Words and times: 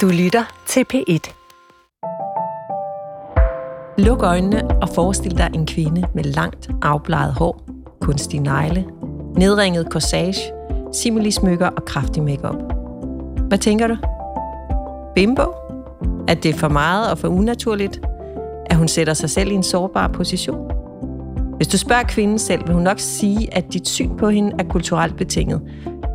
Du 0.00 0.06
lytter 0.06 0.44
til 0.66 0.84
P1. 0.94 1.34
Luk 3.98 4.22
øjnene 4.22 4.68
og 4.82 4.88
forestil 4.88 5.38
dig 5.38 5.50
en 5.54 5.66
kvinde 5.66 6.04
med 6.14 6.24
langt 6.24 6.70
afbleget 6.82 7.34
hår, 7.34 7.66
kunstig 8.00 8.40
negle, 8.40 8.84
nedringet 9.36 9.86
corsage, 9.90 10.52
simili-smykker 10.92 11.66
og 11.66 11.84
kraftig 11.84 12.22
makeup. 12.22 12.56
Hvad 13.48 13.58
tænker 13.58 13.86
du? 13.86 13.96
Bimbo? 15.14 15.42
At 16.28 16.42
det 16.42 16.54
er 16.54 16.58
for 16.58 16.68
meget 16.68 17.10
og 17.10 17.18
for 17.18 17.28
unaturligt? 17.28 18.00
At 18.66 18.76
hun 18.76 18.88
sætter 18.88 19.14
sig 19.14 19.30
selv 19.30 19.50
i 19.50 19.54
en 19.54 19.62
sårbar 19.62 20.08
position? 20.08 20.70
Hvis 21.56 21.68
du 21.68 21.78
spørger 21.78 22.02
kvinden 22.02 22.38
selv, 22.38 22.66
vil 22.66 22.74
hun 22.74 22.82
nok 22.82 22.98
sige, 22.98 23.54
at 23.54 23.72
dit 23.72 23.88
syn 23.88 24.16
på 24.16 24.28
hende 24.28 24.52
er 24.58 24.64
kulturelt 24.64 25.16
betinget. 25.16 25.62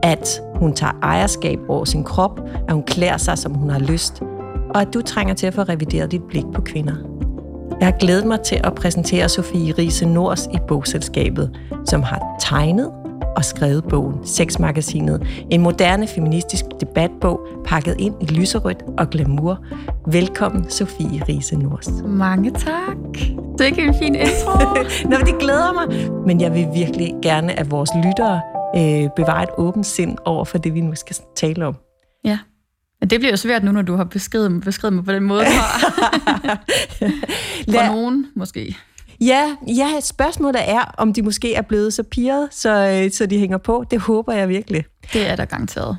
At 0.04 0.42
hun 0.60 0.74
tager 0.74 0.94
ejerskab 1.02 1.60
over 1.68 1.86
sin 1.86 2.04
krop, 2.04 2.40
at 2.68 2.74
hun 2.74 2.84
klæder 2.84 3.18
sig, 3.18 3.38
som 3.38 3.54
hun 3.54 3.70
har 3.70 3.80
lyst, 3.80 4.22
og 4.70 4.82
at 4.82 4.94
du 4.94 5.02
trænger 5.02 5.34
til 5.34 5.48
at 5.48 5.54
få 5.54 5.62
revideret 5.62 6.12
dit 6.12 6.24
blik 6.24 6.46
på 6.54 6.62
kvinder. 6.62 6.96
Jeg 7.80 7.88
har 7.88 7.98
glædet 8.00 8.26
mig 8.26 8.42
til 8.42 8.62
at 8.64 8.76
præsentere 8.76 9.30
Sofie 9.30 9.74
Riese 9.78 10.06
Nors 10.06 10.46
i 10.46 10.58
bogselskabet, 10.68 11.58
som 11.86 12.04
har 12.04 12.22
tegnet 12.40 12.92
og 13.36 13.46
skrevet 13.46 13.84
bogen 13.84 14.16
Sexmagasinet. 14.24 15.46
En 15.50 15.62
moderne 15.62 16.08
feministisk 16.08 16.66
debatbog 16.82 17.40
pakket 17.66 17.96
ind 18.00 18.16
i 18.22 18.26
lyserødt 18.26 18.84
og 18.98 19.10
glamour. 19.10 19.66
Velkommen, 20.08 20.70
Sofie 20.70 21.24
Riese 21.30 21.56
Nors. 21.56 21.90
Mange 22.06 22.52
tak. 22.52 22.98
Det 23.58 23.62
er 23.62 23.66
ikke 23.66 23.82
en 23.82 23.96
fin 24.00 24.16
intro. 24.16 24.60
Nå, 25.10 25.18
det 25.26 25.40
glæder 25.40 25.74
mig. 25.74 26.12
Men 26.28 26.42
jeg 26.42 26.54
vil 26.54 26.68
virkelig 26.74 27.14
gerne, 27.22 27.60
at 27.60 27.72
vores 27.72 27.90
lyttere 28.06 28.42
øh, 28.76 29.10
bevarer 29.16 29.44
et 29.44 29.50
åbent 29.58 29.86
sind 29.86 30.18
over 30.26 30.46
for 30.46 30.58
det, 30.58 30.74
vi 30.74 30.82
nu 30.82 30.96
skal 30.96 31.16
tale 31.36 31.66
om. 31.66 31.76
Ja. 32.26 32.40
Men 33.00 33.10
det 33.10 33.20
bliver 33.20 33.32
jo 33.32 33.38
svært 33.38 33.64
nu, 33.64 33.72
når 33.72 33.82
du 33.82 33.96
har 33.96 34.04
beskrevet, 34.04 34.62
beskrevet 34.64 34.94
mig 34.94 35.06
på 35.06 35.12
den 35.12 35.24
måde, 35.24 35.46
du 35.46 35.52
har. 35.52 36.64
For 37.70 37.86
nogen, 37.86 38.28
måske. 38.36 38.78
Ja, 39.22 39.56
ja, 39.68 40.00
spørgsmålet 40.02 40.70
er, 40.70 40.94
om 40.98 41.14
de 41.14 41.22
måske 41.22 41.56
er 41.56 41.62
blevet 41.62 41.94
så 41.94 42.04
pirret, 42.04 42.48
så, 42.52 43.02
øh, 43.04 43.12
så 43.12 43.26
de 43.26 43.40
hænger 43.40 43.58
på. 43.58 43.86
Det 43.92 44.00
håber 44.00 44.34
jeg 44.34 44.50
virkelig. 44.50 44.86
Det 45.14 45.30
er 45.30 45.36
der 45.36 45.46
garanteret. 45.46 45.98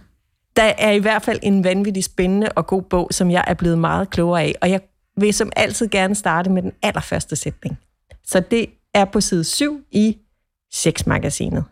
Der 0.56 0.72
er 0.78 0.90
i 0.90 0.98
hvert 0.98 1.22
fald 1.22 1.38
en 1.42 1.64
vanvittig 1.64 2.04
spændende 2.04 2.48
og 2.48 2.66
god 2.66 2.82
bog, 2.82 3.08
som 3.10 3.30
jeg 3.30 3.44
er 3.46 3.54
blevet 3.54 3.78
meget 3.78 4.10
klogere 4.10 4.42
af. 4.42 4.54
Og 4.60 4.70
jeg 4.70 4.80
vil 5.16 5.34
som 5.34 5.52
altid 5.56 5.88
gerne 5.88 6.14
starte 6.14 6.50
med 6.50 6.62
den 6.62 6.72
allerførste 6.82 7.36
sætning. 7.36 7.78
Så 8.24 8.40
det 8.40 8.66
er 8.94 9.04
på 9.04 9.20
side 9.20 9.44
7 9.44 9.80
i 9.92 10.16
Sexmagasinet. 10.72 11.64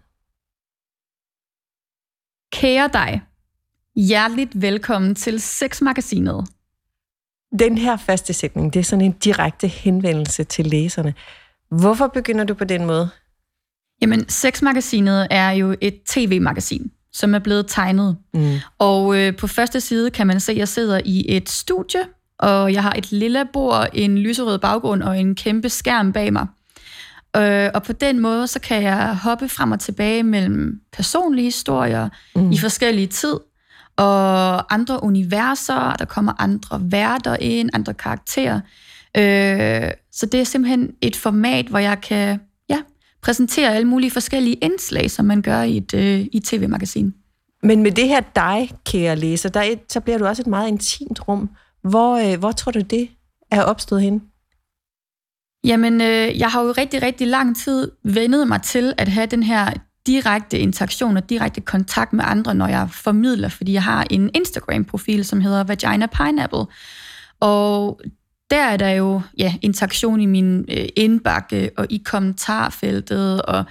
Kære 2.52 2.90
dig, 2.92 3.22
hjerteligt 3.96 4.62
velkommen 4.62 5.14
til 5.14 5.40
Sexmagasinet. 5.40 6.48
Den 7.58 7.78
her 7.78 7.96
første 7.96 8.32
sætning, 8.32 8.74
det 8.74 8.80
er 8.80 8.84
sådan 8.84 9.04
en 9.04 9.12
direkte 9.12 9.68
henvendelse 9.68 10.44
til 10.44 10.66
læserne. 10.66 11.14
Hvorfor 11.70 12.06
begynder 12.06 12.44
du 12.44 12.54
på 12.54 12.64
den 12.64 12.86
måde? 12.86 13.08
Jamen, 14.02 14.28
Sexmagasinet 14.28 15.26
er 15.30 15.50
jo 15.50 15.76
et 15.80 16.02
tv-magasin, 16.06 16.90
som 17.12 17.34
er 17.34 17.38
blevet 17.38 17.66
tegnet. 17.68 18.16
Mm. 18.34 18.54
Og 18.78 19.16
øh, 19.18 19.36
på 19.36 19.46
første 19.46 19.80
side 19.80 20.10
kan 20.10 20.26
man 20.26 20.40
se, 20.40 20.52
at 20.52 20.58
jeg 20.58 20.68
sidder 20.68 21.00
i 21.04 21.36
et 21.36 21.48
studie, 21.48 22.00
og 22.38 22.72
jeg 22.72 22.82
har 22.82 22.92
et 22.92 23.12
lille 23.12 23.44
bord, 23.52 23.88
en 23.92 24.18
lyserød 24.18 24.58
baggrund 24.58 25.02
og 25.02 25.20
en 25.20 25.34
kæmpe 25.34 25.68
skærm 25.68 26.12
bag 26.12 26.32
mig. 26.32 26.46
Øh, 27.36 27.70
og 27.74 27.82
på 27.82 27.92
den 27.92 28.20
måde, 28.20 28.46
så 28.46 28.60
kan 28.60 28.82
jeg 28.82 29.16
hoppe 29.16 29.48
frem 29.48 29.72
og 29.72 29.80
tilbage 29.80 30.22
mellem 30.22 30.80
personlige 30.92 31.44
historier 31.44 32.08
mm. 32.36 32.50
i 32.50 32.58
forskellige 32.58 33.06
tid, 33.06 33.34
og 33.96 34.74
andre 34.74 35.02
universer, 35.02 35.92
der 35.98 36.04
kommer 36.04 36.32
andre 36.38 36.80
værter 36.82 37.36
ind, 37.40 37.70
andre 37.72 37.94
karakterer. 37.94 38.60
Øh, 39.16 39.90
så 40.12 40.26
det 40.26 40.40
er 40.40 40.44
simpelthen 40.44 40.90
et 41.00 41.16
format, 41.16 41.66
hvor 41.66 41.78
jeg 41.78 42.00
kan 42.00 42.40
ja, 42.68 42.78
præsentere 43.22 43.74
alle 43.74 43.88
mulige 43.88 44.10
forskellige 44.10 44.54
indslag, 44.54 45.10
som 45.10 45.24
man 45.24 45.42
gør 45.42 45.62
i 45.62 45.76
et, 45.76 45.94
øh, 45.94 46.20
i 46.20 46.36
et 46.36 46.44
tv-magasin. 46.44 47.14
Men 47.62 47.82
med 47.82 47.92
det 47.92 48.08
her 48.08 48.20
dig, 48.20 48.70
kære 48.86 49.16
læser, 49.16 49.48
der 49.48 49.74
så 49.88 50.00
bliver 50.00 50.18
du 50.18 50.26
også 50.26 50.42
et 50.42 50.46
meget 50.46 50.68
intimt 50.68 51.28
rum. 51.28 51.50
Hvor, 51.82 52.32
øh, 52.32 52.38
hvor 52.38 52.52
tror 52.52 52.72
du, 52.72 52.80
det 52.80 53.08
er 53.50 53.62
opstået 53.62 54.02
hen? 54.02 54.22
Jamen, 55.64 56.00
øh, 56.00 56.38
jeg 56.38 56.48
har 56.48 56.62
jo 56.62 56.74
rigtig, 56.78 57.02
rigtig 57.02 57.26
lang 57.26 57.56
tid 57.56 57.90
vendet 58.04 58.48
mig 58.48 58.62
til 58.62 58.94
at 58.98 59.08
have 59.08 59.26
den 59.26 59.42
her 59.42 59.72
direkte 60.06 60.58
interaktion 60.58 61.16
og 61.16 61.30
direkte 61.30 61.60
kontakt 61.60 62.12
med 62.12 62.24
andre, 62.26 62.54
når 62.54 62.66
jeg 62.66 62.88
formidler, 62.92 63.48
fordi 63.48 63.72
jeg 63.72 63.82
har 63.82 64.06
en 64.10 64.30
Instagram-profil, 64.34 65.24
som 65.24 65.40
hedder 65.40 65.64
Vagina 65.64 66.06
Pineapple. 66.06 66.66
Og 67.40 68.00
der 68.50 68.62
er 68.62 68.76
der 68.76 68.90
jo 68.90 69.20
ja, 69.38 69.54
interaktion 69.62 70.20
i 70.20 70.26
min 70.26 70.64
øh, 70.68 70.88
indbakke 70.96 71.70
og 71.76 71.86
i 71.90 72.02
kommentarfeltet. 72.04 73.42
Og, 73.42 73.64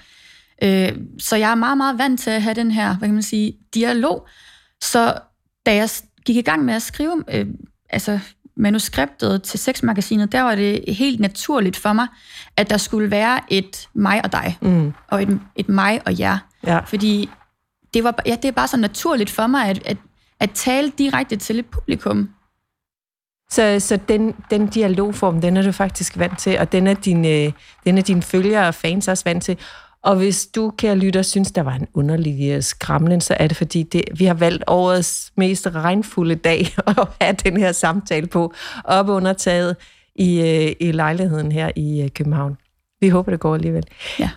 øh, 0.64 0.92
så 1.20 1.36
jeg 1.36 1.52
er 1.52 1.56
meget, 1.56 1.78
meget 1.78 1.98
vant 1.98 2.20
til 2.20 2.30
at 2.30 2.42
have 2.42 2.54
den 2.54 2.72
her, 2.72 2.98
hvad 2.98 3.08
kan 3.08 3.14
man 3.14 3.24
sige, 3.24 3.58
dialog. 3.74 4.28
Så 4.82 5.14
da 5.66 5.76
jeg 5.76 5.90
gik 6.26 6.36
i 6.36 6.42
gang 6.42 6.66
med 6.66 6.74
at 6.74 6.82
skrive 6.82 7.24
øh, 7.34 7.48
altså 7.90 8.20
manuskriptet 8.58 9.44
til 9.44 9.60
sexmagasinet, 9.60 10.32
der 10.32 10.42
var 10.42 10.56
det 10.56 10.84
helt 10.88 11.20
naturligt 11.20 11.78
for 11.78 11.94
mig, 11.94 12.08
at 12.58 12.70
der 12.70 12.78
skulle 12.78 13.12
være 13.12 13.40
et 13.48 13.90
mig 13.94 14.22
og 14.26 14.32
dig, 14.32 14.58
mm. 14.62 14.94
og 15.08 15.24
et, 15.24 15.40
et 15.56 15.70
mig 15.70 16.02
og 16.06 16.20
jer. 16.20 16.38
Ja. 16.68 16.80
Fordi 16.80 17.30
det, 17.94 18.04
var, 18.04 18.16
ja, 18.26 18.36
det 18.36 18.46
er 18.46 18.52
bare 18.52 18.68
så 18.68 18.78
naturligt 18.78 19.30
for 19.30 19.48
mig, 19.48 19.70
at, 19.70 19.82
at, 19.86 19.98
at 20.40 20.52
tale 20.52 20.92
direkte 20.98 21.36
til 21.36 21.60
et 21.60 21.66
publikum. 21.66 22.30
Så, 23.50 23.80
så 23.80 24.00
den, 24.08 24.36
den 24.52 24.68
dialogform, 24.68 25.42
den 25.42 25.58
er 25.58 25.62
du 25.62 25.72
faktisk 25.72 26.18
vant 26.18 26.40
til, 26.40 26.60
og 26.60 26.72
den 26.72 26.88
er 26.88 26.94
dine, 26.94 27.54
den 27.84 27.98
er 27.98 28.02
dine 28.02 28.22
følgere 28.22 28.68
og 28.68 28.76
fans 28.76 29.08
også 29.08 29.24
vant 29.24 29.44
til. 29.44 29.58
Og 30.08 30.16
hvis 30.16 30.48
du, 30.48 30.74
kære 30.78 30.96
lytter, 30.96 31.22
synes, 31.22 31.52
der 31.52 31.62
var 31.62 31.74
en 31.74 31.88
underlig 31.94 32.52
øh, 32.52 32.64
skramlen, 32.64 33.22
så 33.22 33.38
er 33.40 33.48
det 33.48 33.58
fordi, 33.58 33.84
det, 33.84 34.02
vi 34.16 34.26
har 34.26 34.34
valgt 34.34 34.64
årets 34.68 35.34
mest 35.36 35.68
regnfulde 35.68 36.36
dag 36.36 36.60
at 36.88 37.08
have 37.22 37.36
den 37.44 37.58
her 37.58 37.72
samtale 37.72 38.28
på, 38.28 38.54
op 38.84 39.10
under 39.10 39.34
taget 39.34 39.76
i, 40.16 40.42
øh, 40.42 40.76
i 40.80 40.92
lejligheden 40.92 41.52
her 41.52 41.72
i 41.76 42.02
øh, 42.02 42.10
København. 42.10 42.58
Vi 43.02 43.10
håber, 43.10 43.32
det 43.32 43.40
går 43.40 43.56
alligevel. 43.56 43.84
Ja. 44.20 44.30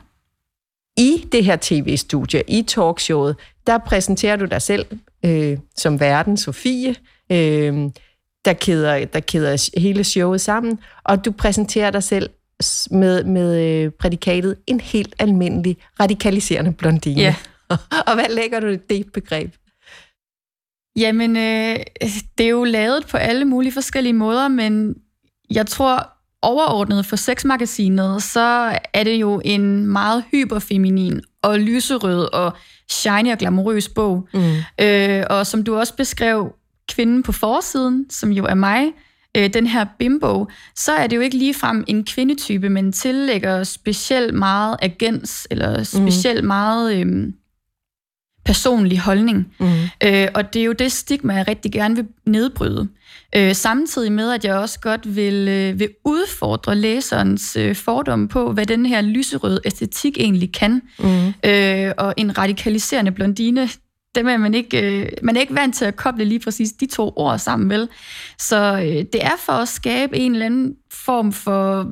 I 0.97 1.29
det 1.33 1.45
her 1.45 1.57
tv-studie, 1.61 2.43
i 2.49 2.63
talkshowet, 2.63 3.37
der 3.67 3.79
præsenterer 3.79 4.37
du 4.37 4.45
dig 4.45 4.63
selv 4.63 4.87
øh, 5.25 5.59
som 5.77 6.01
verden, 6.01 6.37
Sofie, 6.37 6.95
øh, 7.33 7.91
der 8.45 8.53
keder, 8.53 9.05
der 9.05 9.21
keder 9.21 9.81
hele 9.81 10.05
showet 10.05 10.41
sammen, 10.41 10.79
og 11.05 11.25
du 11.25 11.31
præsenterer 11.31 11.91
dig 11.91 12.03
selv 12.03 12.31
med, 12.91 13.25
med 13.25 13.83
øh, 13.85 13.93
prædikatet 13.93 14.57
en 14.67 14.81
helt 14.81 15.15
almindelig 15.19 15.77
radikaliserende 16.01 16.73
blondine. 16.73 17.21
Ja. 17.21 17.35
og 18.07 18.15
hvad 18.15 18.35
lægger 18.35 18.61
du 18.61 18.67
i 18.67 18.77
det 18.77 19.13
begreb? 19.13 19.55
Jamen, 20.97 21.37
øh, 21.37 21.77
det 22.39 22.47
er 22.47 22.51
jo 22.51 22.65
lavet 22.65 23.07
på 23.07 23.17
alle 23.17 23.45
mulige 23.45 23.73
forskellige 23.73 24.13
måder, 24.13 24.49
men 24.49 24.95
jeg 25.51 25.67
tror 25.67 26.09
overordnet 26.43 27.07
for 27.07 27.17
sexmagasinet, 27.17 28.23
så 28.23 28.79
er 28.95 29.05
det 29.05 29.17
jo 29.17 29.41
en 29.45 29.87
meget 29.87 30.25
hyperfeminin 30.31 31.21
og 31.43 31.59
lyserød 31.59 32.35
og 32.35 32.53
shiny 32.91 33.33
og 33.33 33.39
glamourøs 33.39 33.89
bog. 33.89 34.29
Mm. 34.35 34.55
Øh, 34.81 35.25
og 35.31 35.47
som 35.47 35.65
du 35.65 35.77
også 35.77 35.97
beskrev, 35.97 36.53
kvinden 36.89 37.23
på 37.23 37.33
forsiden, 37.33 38.11
som 38.11 38.31
jo 38.31 38.45
er 38.45 38.55
mig, 38.55 38.93
øh, 39.37 39.55
den 39.55 39.67
her 39.67 39.87
bimbo, 39.99 40.47
så 40.77 40.93
er 40.93 41.07
det 41.07 41.17
jo 41.17 41.21
ikke 41.21 41.37
ligefrem 41.37 41.85
en 41.87 42.05
kvindetype, 42.05 42.69
men 42.69 42.93
tillægger 42.93 43.65
specielt 43.65 44.35
meget 44.35 44.77
agens, 44.83 45.47
eller 45.51 45.79
mm. 45.79 45.85
specielt 45.85 46.45
mm. 46.45 46.49
meget 46.49 46.97
øh, 46.97 47.33
personlig 48.45 48.99
holdning. 48.99 49.55
Mm. 49.59 49.67
Øh, 50.05 50.29
og 50.35 50.55
det 50.55 50.61
er 50.61 50.65
jo 50.65 50.73
det 50.73 50.93
stigma, 50.93 51.35
jeg 51.35 51.49
rigtig 51.49 51.73
gerne 51.73 51.97
vil 51.97 52.07
nedbryde. 52.27 52.89
Øh, 53.37 53.55
samtidig 53.55 54.13
med, 54.13 54.33
at 54.33 54.45
jeg 54.45 54.57
også 54.57 54.81
godt 54.81 55.17
vil, 55.17 55.49
øh, 55.49 55.79
vil 55.79 55.89
udfordre 56.05 56.75
læserens 56.75 57.57
øh, 57.57 57.77
fordomme 57.77 58.29
på, 58.29 58.53
hvad 58.53 58.67
den 58.67 58.87
her 58.87 59.01
lyserøde 59.01 59.61
æstetik 59.65 60.17
egentlig 60.19 60.53
kan. 60.53 60.83
Mm. 60.99 61.29
Øh, 61.51 61.93
og 61.99 62.15
en 62.17 62.39
radikaliserende 62.39 63.13
blondine, 63.13 63.69
dem 64.15 64.29
er 64.29 64.37
man 64.37 64.55
ikke, 64.55 65.01
øh, 65.01 65.09
man 65.23 65.37
er 65.37 65.41
ikke 65.41 65.55
vant 65.55 65.75
til 65.75 65.85
at 65.85 65.97
koble 65.97 66.25
lige 66.25 66.41
præcis 66.41 66.73
de 66.73 66.87
to 66.87 67.13
ord 67.17 67.39
sammen, 67.39 67.71
vel? 67.71 67.89
Så 68.39 68.57
øh, 68.57 69.05
det 69.13 69.25
er 69.25 69.37
for 69.39 69.53
at 69.53 69.69
skabe 69.69 70.17
en 70.19 70.33
eller 70.33 70.47
anden 70.47 70.75
form 70.91 71.33
for 71.33 71.91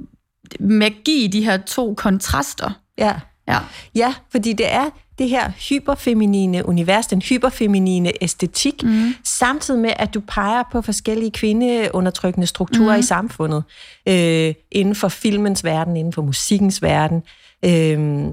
magi 0.60 1.24
i 1.24 1.26
de 1.26 1.44
her 1.44 1.56
to 1.56 1.94
kontraster. 1.94 2.70
Ja. 2.98 3.14
Ja. 3.48 3.58
ja, 3.94 4.14
fordi 4.30 4.52
det 4.52 4.72
er 4.72 4.90
det 5.18 5.28
her 5.28 5.50
hyperfeminine 5.68 6.68
univers, 6.68 7.06
den 7.06 7.22
hyperfeminine 7.22 8.12
æstetik, 8.20 8.82
mm. 8.82 9.14
samtidig 9.24 9.80
med, 9.80 9.92
at 9.96 10.14
du 10.14 10.20
peger 10.20 10.62
på 10.72 10.82
forskellige 10.82 11.30
kvindeundertrykkende 11.30 12.46
strukturer 12.46 12.94
mm. 12.94 13.00
i 13.00 13.02
samfundet, 13.02 13.64
øh, 14.08 14.54
inden 14.72 14.94
for 14.94 15.08
filmens 15.08 15.64
verden, 15.64 15.96
inden 15.96 16.12
for 16.12 16.22
musikkens 16.22 16.82
verden. 16.82 17.22
Øh, 17.64 18.26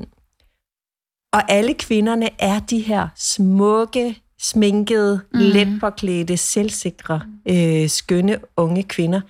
og 1.35 1.51
alle 1.51 1.73
kvinderne 1.73 2.29
er 2.39 2.59
de 2.59 2.79
her 2.79 3.07
smukke, 3.15 4.21
sminkede, 4.39 5.21
mm. 5.33 5.39
let 5.39 5.79
påklædte, 5.79 6.37
selvsikre, 6.37 7.21
øh, 7.49 7.89
skønne 7.89 8.39
unge 8.57 8.83
kvinder. 8.83 9.21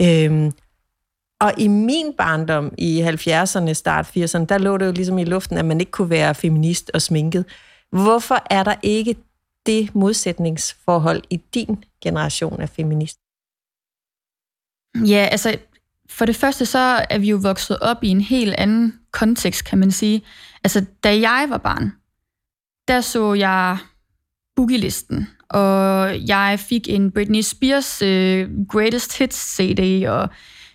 Øhm, 0.00 0.52
og 1.40 1.52
i 1.58 1.68
min 1.68 2.12
barndom 2.18 2.74
i 2.78 3.02
70'erne, 3.02 3.72
start 3.72 4.06
80'erne, 4.06 4.44
der 4.44 4.58
lå 4.58 4.78
det 4.78 4.86
jo 4.86 4.92
ligesom 4.92 5.18
i 5.18 5.24
luften, 5.24 5.58
at 5.58 5.64
man 5.64 5.80
ikke 5.80 5.92
kunne 5.92 6.10
være 6.10 6.34
feminist 6.34 6.90
og 6.94 7.02
sminket. 7.02 7.44
Hvorfor 7.92 8.42
er 8.50 8.62
der 8.62 8.74
ikke 8.82 9.16
det 9.66 9.94
modsætningsforhold 9.94 11.22
i 11.30 11.36
din 11.54 11.84
generation 12.02 12.60
af 12.60 12.68
feminist? 12.68 13.18
Ja, 15.08 15.28
altså 15.30 15.58
for 16.10 16.24
det 16.24 16.36
første 16.36 16.66
så 16.66 17.06
er 17.10 17.18
vi 17.18 17.30
jo 17.30 17.38
vokset 17.42 17.78
op 17.78 18.04
i 18.04 18.08
en 18.08 18.20
helt 18.20 18.54
anden 18.58 18.94
kontekst, 19.12 19.64
kan 19.64 19.78
man 19.78 19.90
sige. 19.90 20.22
Altså 20.64 20.84
da 21.04 21.20
jeg 21.20 21.46
var 21.48 21.58
barn, 21.58 21.92
der 22.88 23.00
så 23.00 23.34
jeg 23.34 23.78
Boogie-listen, 24.56 25.28
og 25.48 26.16
jeg 26.26 26.60
fik 26.68 26.88
en 26.88 27.10
Britney 27.12 27.40
Spears 27.40 28.02
øh, 28.02 28.48
Greatest 28.68 29.18
Hits 29.18 29.56
CD, 29.56 30.06
og 30.08 30.28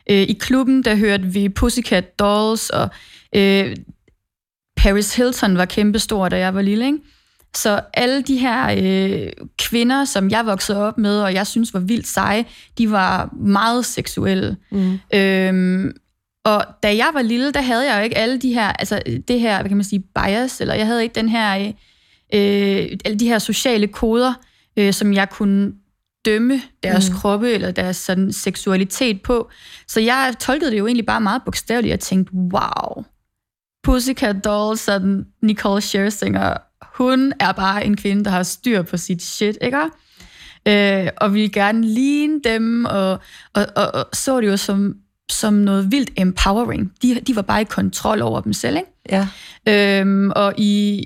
øh, 0.10 0.22
i 0.22 0.38
klubben, 0.40 0.84
der 0.84 0.96
hørte 0.96 1.24
vi 1.24 1.50
Pussycat 1.50 2.20
Dolls, 2.20 2.70
og 2.70 2.90
øh, 3.36 3.76
Paris 4.78 5.16
Hilton 5.16 5.58
var 5.58 5.66
kæmpestor, 5.66 6.30
da 6.30 6.38
jeg 6.38 6.56
var 6.56 6.62
lille, 6.62 6.86
ikke? 6.86 7.00
Så 7.56 7.82
alle 7.94 8.22
de 8.22 8.38
her 8.38 8.76
øh, 8.78 9.32
kvinder, 9.58 10.06
som 10.06 10.30
jeg 10.30 10.46
voksede 10.46 10.88
op 10.88 10.98
med, 10.98 11.22
og 11.22 11.34
jeg 11.34 11.48
synes 11.48 11.74
var 11.74 11.80
vildt 11.80 12.08
seje, 12.08 12.46
de 12.78 12.92
var 12.92 13.30
meget 13.40 13.86
seksuelle. 13.86 14.58
Mm. 14.72 15.00
Øhm, 15.14 15.92
og 16.46 16.66
da 16.84 16.96
jeg 16.96 17.10
var 17.14 17.22
lille, 17.22 17.52
der 17.52 17.62
havde 17.62 17.92
jeg 17.92 18.00
jo 18.00 18.04
ikke 18.04 18.18
alle 18.18 18.38
de 18.38 18.54
her, 18.54 18.68
altså 18.68 19.02
det 19.28 19.40
her, 19.40 19.60
hvad 19.60 19.70
kan 19.70 19.78
man 19.78 19.84
sige, 19.84 20.04
bias, 20.16 20.62
eller 20.62 20.74
jeg 20.74 20.86
havde 20.86 21.04
ikke 21.04 21.16
den 21.16 21.30
her, 21.30 21.74
øh, 22.34 22.98
alle 23.06 23.20
de 23.20 23.28
her 23.28 23.40
sociale 23.40 23.88
koder, 23.88 24.34
øh, 24.78 24.94
som 24.94 25.14
jeg 25.14 25.30
kunne 25.30 25.74
dømme 26.26 26.62
deres 26.84 27.10
mm. 27.10 27.16
kroppe 27.16 27.52
eller 27.52 27.72
deres 27.72 27.98
sådan, 27.98 28.34
seksualitet 28.34 29.22
på. 29.22 29.50
Så 29.88 30.00
jeg 30.00 30.36
tolkede 30.40 30.72
det 30.72 30.80
jo 30.80 30.88
egentlig 30.88 31.06
bare 31.06 31.22
meget 31.22 31.42
bogstaveligt. 31.46 31.92
Jeg 31.92 32.00
tænkte, 32.00 32.34
wow, 32.34 33.04
Pussycat 33.84 34.46
Dolls 34.46 34.88
og 34.88 35.02
Nicole 35.42 35.82
Scherzinger 35.82 36.58
hun 37.00 37.34
er 37.40 37.52
bare 37.52 37.86
en 37.86 37.98
kvinde, 37.98 38.26
der 38.26 38.32
har 38.32 38.44
styr 38.44 38.82
på 38.82 38.98
sit 38.98 39.24
shit, 39.24 39.58
ikke? 39.62 39.78
Øh, 40.68 41.08
og 41.18 41.34
vil 41.34 41.52
gerne 41.52 41.88
ligne 41.88 42.42
dem, 42.44 42.86
og, 42.86 43.12
og, 43.54 43.66
og, 43.76 43.92
og 43.94 44.06
så 44.14 44.42
det 44.42 44.48
jo 44.48 44.58
som, 44.58 44.96
som 45.32 45.54
noget 45.54 45.92
vildt 45.92 46.12
empowering. 46.18 46.92
De, 47.02 47.20
de 47.28 47.36
var 47.36 47.42
bare 47.42 47.62
i 47.62 47.64
kontrol 47.64 48.22
over 48.22 48.42
dem 48.42 48.54
selv, 48.54 48.78
ikke? 48.78 48.92
Ja. 49.10 49.28
Øhm, 49.68 50.32
og 50.36 50.54
i, 50.58 51.02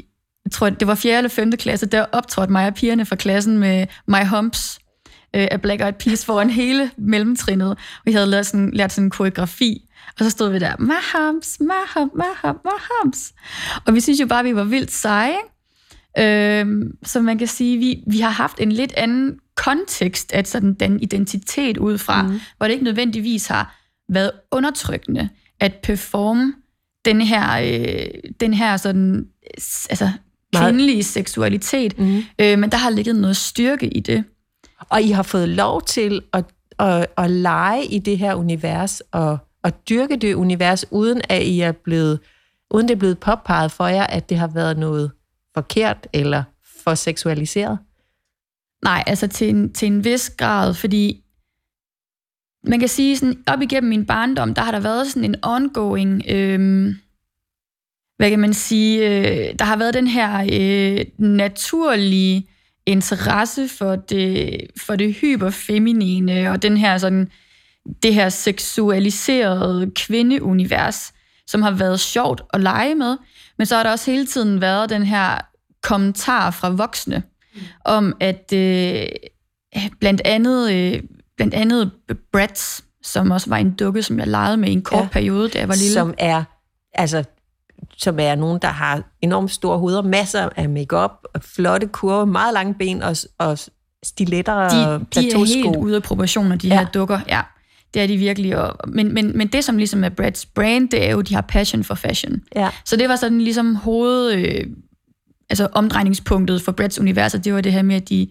jeg 0.45 0.51
tror, 0.51 0.69
det 0.69 0.87
var 0.87 0.95
4. 0.95 1.17
eller 1.17 1.29
5. 1.29 1.51
klasse, 1.51 1.85
der 1.85 2.05
optrådte 2.11 2.51
mig 2.51 2.67
og 2.67 2.73
pigerne 2.73 3.05
fra 3.05 3.15
klassen 3.15 3.57
med 3.57 3.87
My 4.07 4.25
Humps 4.29 4.79
øh, 5.35 5.47
af 5.51 5.61
Black 5.61 5.81
Eyed 5.81 5.93
Peas 5.93 6.25
foran 6.25 6.49
hele 6.61 6.91
mellemtrinnet. 6.97 7.77
Vi 8.05 8.11
havde 8.11 8.27
lært 8.27 8.45
sådan, 8.45 8.71
lært 8.73 8.91
sådan 8.91 9.05
en 9.05 9.11
koreografi, 9.11 9.89
og 10.19 10.25
så 10.25 10.29
stod 10.29 10.49
vi 10.49 10.59
der, 10.59 10.75
my 10.79 11.17
humps, 11.17 11.59
my 11.59 11.83
humps, 11.95 12.15
my 12.15 12.47
humps, 12.47 12.61
my 12.65 12.79
humps. 12.91 13.33
Og 13.85 13.93
vi 13.93 13.99
synes 13.99 14.19
jo 14.19 14.27
bare, 14.27 14.39
at 14.39 14.45
vi 14.45 14.55
var 14.55 14.63
vildt 14.63 14.91
seje, 14.91 15.29
ikke? 15.29 15.52
Øh, 16.19 16.65
så 17.03 17.21
man 17.21 17.37
kan 17.37 17.47
sige, 17.47 17.77
vi, 17.77 18.03
vi 18.07 18.19
har 18.19 18.29
haft 18.29 18.59
en 18.59 18.71
lidt 18.71 18.93
anden 18.97 19.39
kontekst 19.55 20.33
af 20.33 20.47
sådan 20.47 20.73
den 20.73 20.99
identitet 20.99 21.77
ud 21.77 21.97
fra, 21.97 22.23
mm. 22.23 22.39
hvor 22.57 22.65
det 22.65 22.73
ikke 22.73 22.83
nødvendigvis 22.83 23.47
har 23.47 23.79
været 24.09 24.31
undertrykkende 24.51 25.29
at 25.59 25.73
performe 25.83 26.53
den 27.05 27.21
her, 27.21 27.59
øh, 27.61 28.05
den 28.39 28.53
her 28.53 28.77
sådan, 28.77 29.27
altså, 29.89 30.09
kvindelige 30.55 31.03
seksualitet, 31.03 31.99
mm. 31.99 32.23
øh, 32.39 32.59
men 32.59 32.71
der 32.71 32.77
har 32.77 32.89
ligget 32.89 33.15
noget 33.15 33.37
styrke 33.37 33.87
i 33.87 33.99
det. 33.99 34.23
Og 34.89 35.01
I 35.01 35.11
har 35.11 35.23
fået 35.23 35.49
lov 35.49 35.81
til 35.81 36.21
at, 36.33 36.45
at, 36.79 37.07
at 37.17 37.31
lege 37.31 37.85
i 37.85 37.99
det 37.99 38.17
her 38.17 38.35
univers, 38.35 39.01
og 39.11 39.37
at 39.63 39.89
dyrke 39.89 40.15
det 40.15 40.33
univers, 40.33 40.85
uden 40.91 41.21
at 41.29 41.43
I 41.43 41.59
er 41.59 41.71
blevet, 41.71 42.19
uden 42.71 42.87
det 42.87 42.95
er 42.95 42.99
blevet 42.99 43.19
påpeget 43.19 43.71
for 43.71 43.87
jer, 43.87 44.03
at 44.03 44.29
det 44.29 44.37
har 44.37 44.47
været 44.47 44.77
noget 44.77 45.11
forkert 45.53 46.07
eller 46.13 46.43
for 46.83 46.95
seksualiseret? 46.95 47.79
Nej, 48.83 49.03
altså 49.07 49.27
til 49.27 49.49
en, 49.49 49.73
til 49.73 49.85
en 49.85 50.03
vis 50.03 50.29
grad, 50.29 50.73
fordi 50.73 51.23
man 52.67 52.79
kan 52.79 52.89
sige, 52.89 53.17
sådan 53.17 53.43
op 53.47 53.61
igennem 53.61 53.89
min 53.89 54.05
barndom, 54.05 54.53
der 54.53 54.61
har 54.61 54.71
der 54.71 54.79
været 54.79 55.07
sådan 55.07 55.29
en 55.29 55.35
ongoing, 55.43 56.23
øh, 56.29 56.89
hvad 58.17 58.29
kan 58.29 58.39
man 58.39 58.53
sige, 58.53 59.07
øh, 59.07 59.55
der 59.59 59.65
har 59.65 59.77
været 59.77 59.93
den 59.93 60.07
her 60.07 60.47
øh, 60.53 61.05
naturlige 61.17 62.47
interesse 62.85 63.67
for 63.67 63.95
det, 63.95 64.61
for 64.77 64.95
det 64.95 65.13
hyperfeminine, 65.13 66.51
og 66.51 66.61
den 66.61 66.77
her 66.77 66.97
sådan, 66.97 67.31
det 68.03 68.13
her 68.13 68.29
seksualiserede 68.29 69.91
kvindeunivers, 69.95 71.13
som 71.47 71.61
har 71.61 71.71
været 71.71 71.99
sjovt 71.99 72.41
at 72.53 72.61
lege 72.61 72.95
med, 72.95 73.17
men 73.63 73.67
så 73.67 73.75
har 73.75 73.83
der 73.83 73.91
også 73.91 74.11
hele 74.11 74.25
tiden 74.25 74.61
været 74.61 74.89
den 74.89 75.03
her 75.03 75.37
kommentar 75.83 76.51
fra 76.51 76.69
voksne, 76.69 77.23
om 77.85 78.15
at 78.19 78.53
øh, 78.53 79.05
blandt 79.99 80.21
andet 80.25 80.71
øh, 80.71 81.03
blandt 81.37 81.53
andet 81.53 81.91
Bratz, 82.31 82.81
som 83.03 83.31
også 83.31 83.49
var 83.49 83.57
en 83.57 83.71
dukke, 83.71 84.03
som 84.03 84.19
jeg 84.19 84.27
legede 84.27 84.57
med 84.57 84.69
i 84.69 84.71
en 84.71 84.81
kort 84.81 85.03
ja, 85.03 85.07
periode, 85.11 85.49
da 85.49 85.59
jeg 85.59 85.67
var 85.67 85.75
lille. 85.75 85.93
Som 85.93 86.13
er, 86.17 86.43
altså, 86.93 87.23
som 87.97 88.19
er 88.19 88.35
nogen, 88.35 88.59
der 88.61 88.67
har 88.67 89.03
enormt 89.21 89.51
store 89.51 89.77
hoveder, 89.77 90.01
masser 90.01 90.49
af 90.55 90.69
makeup, 90.69 91.11
flotte 91.41 91.87
kurver, 91.87 92.25
meget 92.25 92.53
lange 92.53 92.73
ben 92.73 93.03
og, 93.03 93.15
og 93.37 93.59
stiletter 94.03 94.69
de, 94.69 94.89
og 94.89 95.01
De 95.15 95.31
er 95.31 95.45
helt 95.45 95.75
ude 95.75 95.95
af 95.95 96.03
proportioner, 96.03 96.55
de 96.55 96.67
ja. 96.67 96.79
her 96.79 96.85
dukker. 96.85 97.19
Ja. 97.27 97.41
Det 97.93 98.01
er 98.01 98.07
de 98.07 98.17
virkelig. 98.17 98.57
Og, 98.57 98.89
men, 98.89 99.13
men, 99.13 99.37
men 99.37 99.47
det, 99.47 99.63
som 99.63 99.77
ligesom 99.77 100.03
er 100.03 100.09
Brad's 100.21 100.51
brand, 100.55 100.89
det 100.89 101.07
er 101.07 101.11
jo, 101.11 101.21
de 101.21 101.33
har 101.33 101.41
passion 101.41 101.83
for 101.83 101.95
fashion. 101.95 102.41
Ja. 102.55 102.69
Så 102.85 102.95
det 102.95 103.09
var 103.09 103.15
sådan 103.15 103.41
ligesom 103.41 103.75
hoved... 103.75 104.33
Øh, 104.33 104.65
altså 105.49 105.67
omdrejningspunktet 105.71 106.61
for 106.61 106.71
Brads 106.71 106.99
univers, 106.99 107.31
det 107.31 107.53
var 107.53 107.61
det 107.61 107.73
her 107.73 107.81
med, 107.81 107.95
at 107.95 108.09
de, 108.09 108.27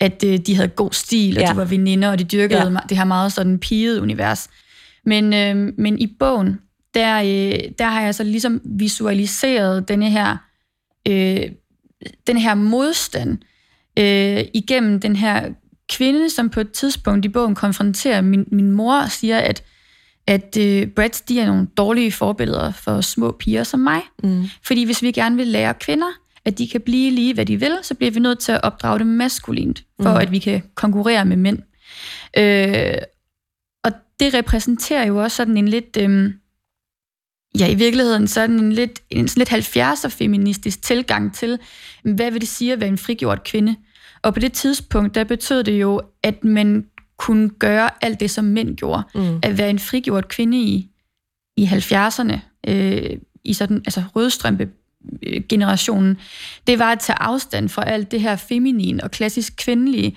at 0.00 0.24
øh, 0.26 0.38
de 0.38 0.54
havde 0.54 0.68
god 0.68 0.92
stil, 0.92 1.36
og 1.38 1.42
ja. 1.42 1.50
de 1.52 1.56
var 1.56 1.64
veninder, 1.64 2.10
og 2.10 2.18
de 2.18 2.24
dyrkede 2.24 2.62
ja. 2.62 2.78
det 2.88 2.96
her 2.96 3.04
meget 3.04 3.32
sådan 3.32 3.58
piget 3.58 4.00
univers. 4.00 4.48
Men, 5.04 5.34
øh, 5.34 5.72
men 5.78 5.98
i 5.98 6.06
bogen, 6.18 6.60
der, 6.94 7.18
øh, 7.18 7.70
der 7.78 7.84
har 7.84 8.02
jeg 8.02 8.14
så 8.14 8.24
ligesom 8.24 8.60
visualiseret 8.64 9.88
denne 9.88 10.10
her, 10.10 10.36
øh, 11.08 11.42
den 12.26 12.36
her 12.36 12.54
modstand 12.54 13.38
øh, 13.98 14.44
igennem 14.54 15.00
den 15.00 15.16
her 15.16 15.48
kvinde, 15.88 16.30
som 16.30 16.50
på 16.50 16.60
et 16.60 16.70
tidspunkt 16.70 17.24
i 17.24 17.28
bogen 17.28 17.54
konfronterer 17.54 18.20
min, 18.20 18.44
min 18.52 18.70
mor 18.70 19.00
og 19.00 19.10
siger, 19.10 19.38
at, 19.38 19.62
at 20.26 20.56
uh, 20.60 20.88
Brads, 20.88 21.20
de 21.20 21.40
er 21.40 21.46
nogle 21.46 21.66
dårlige 21.76 22.12
forbilleder 22.12 22.72
for 22.72 23.00
små 23.00 23.32
piger 23.32 23.64
som 23.64 23.80
mig. 23.80 24.00
Mm. 24.22 24.44
Fordi 24.62 24.84
hvis 24.84 25.02
vi 25.02 25.12
gerne 25.12 25.36
vil 25.36 25.46
lære 25.46 25.74
kvinder, 25.74 26.08
at 26.44 26.58
de 26.58 26.68
kan 26.68 26.80
blive 26.80 27.10
lige, 27.10 27.34
hvad 27.34 27.46
de 27.46 27.60
vil, 27.60 27.78
så 27.82 27.94
bliver 27.94 28.10
vi 28.10 28.20
nødt 28.20 28.38
til 28.38 28.52
at 28.52 28.60
opdrage 28.62 28.98
dem 28.98 29.06
maskulint, 29.06 29.84
for 30.02 30.10
mm. 30.10 30.16
at 30.16 30.30
vi 30.30 30.38
kan 30.38 30.62
konkurrere 30.74 31.24
med 31.24 31.36
mænd. 31.36 31.58
Øh, 32.38 32.98
og 33.84 33.92
det 34.20 34.34
repræsenterer 34.34 35.06
jo 35.06 35.22
også 35.22 35.36
sådan 35.36 35.56
en 35.56 35.68
lidt... 35.68 35.96
Øh, 36.00 36.32
ja, 37.58 37.68
i 37.68 37.74
virkeligheden 37.74 38.28
sådan 38.28 38.58
en 38.58 38.72
lidt, 38.72 39.02
en 39.10 39.28
lidt 39.36 39.52
70'er 39.52 40.08
feministisk 40.08 40.82
tilgang 40.82 41.34
til, 41.34 41.58
hvad 42.02 42.30
vil 42.30 42.40
det 42.40 42.48
sige 42.48 42.72
at 42.72 42.80
være 42.80 42.88
en 42.88 42.98
frigjort 42.98 43.44
kvinde? 43.44 43.76
Og 44.26 44.34
på 44.34 44.40
det 44.40 44.52
tidspunkt, 44.52 45.14
der 45.14 45.24
betød 45.24 45.64
det 45.64 45.80
jo, 45.80 46.00
at 46.22 46.44
man 46.44 46.86
kunne 47.16 47.50
gøre 47.50 47.90
alt 48.00 48.20
det, 48.20 48.30
som 48.30 48.44
mænd 48.44 48.76
gjorde. 48.76 49.02
Mm. 49.14 49.38
At 49.42 49.58
være 49.58 49.70
en 49.70 49.78
frigjort 49.78 50.28
kvinde 50.28 50.58
i, 50.58 50.90
i 51.56 51.64
70'erne, 51.64 52.38
øh, 52.68 53.10
i 53.44 53.52
sådan, 53.52 53.76
altså 53.76 54.02
rødstrømpe 54.14 54.68
generationen, 55.48 56.18
det 56.66 56.78
var 56.78 56.92
at 56.92 57.00
tage 57.00 57.22
afstand 57.22 57.68
fra 57.68 57.88
alt 57.88 58.10
det 58.10 58.20
her 58.20 58.36
feminine 58.36 59.04
og 59.04 59.10
klassisk 59.10 59.56
kvindelige. 59.56 60.16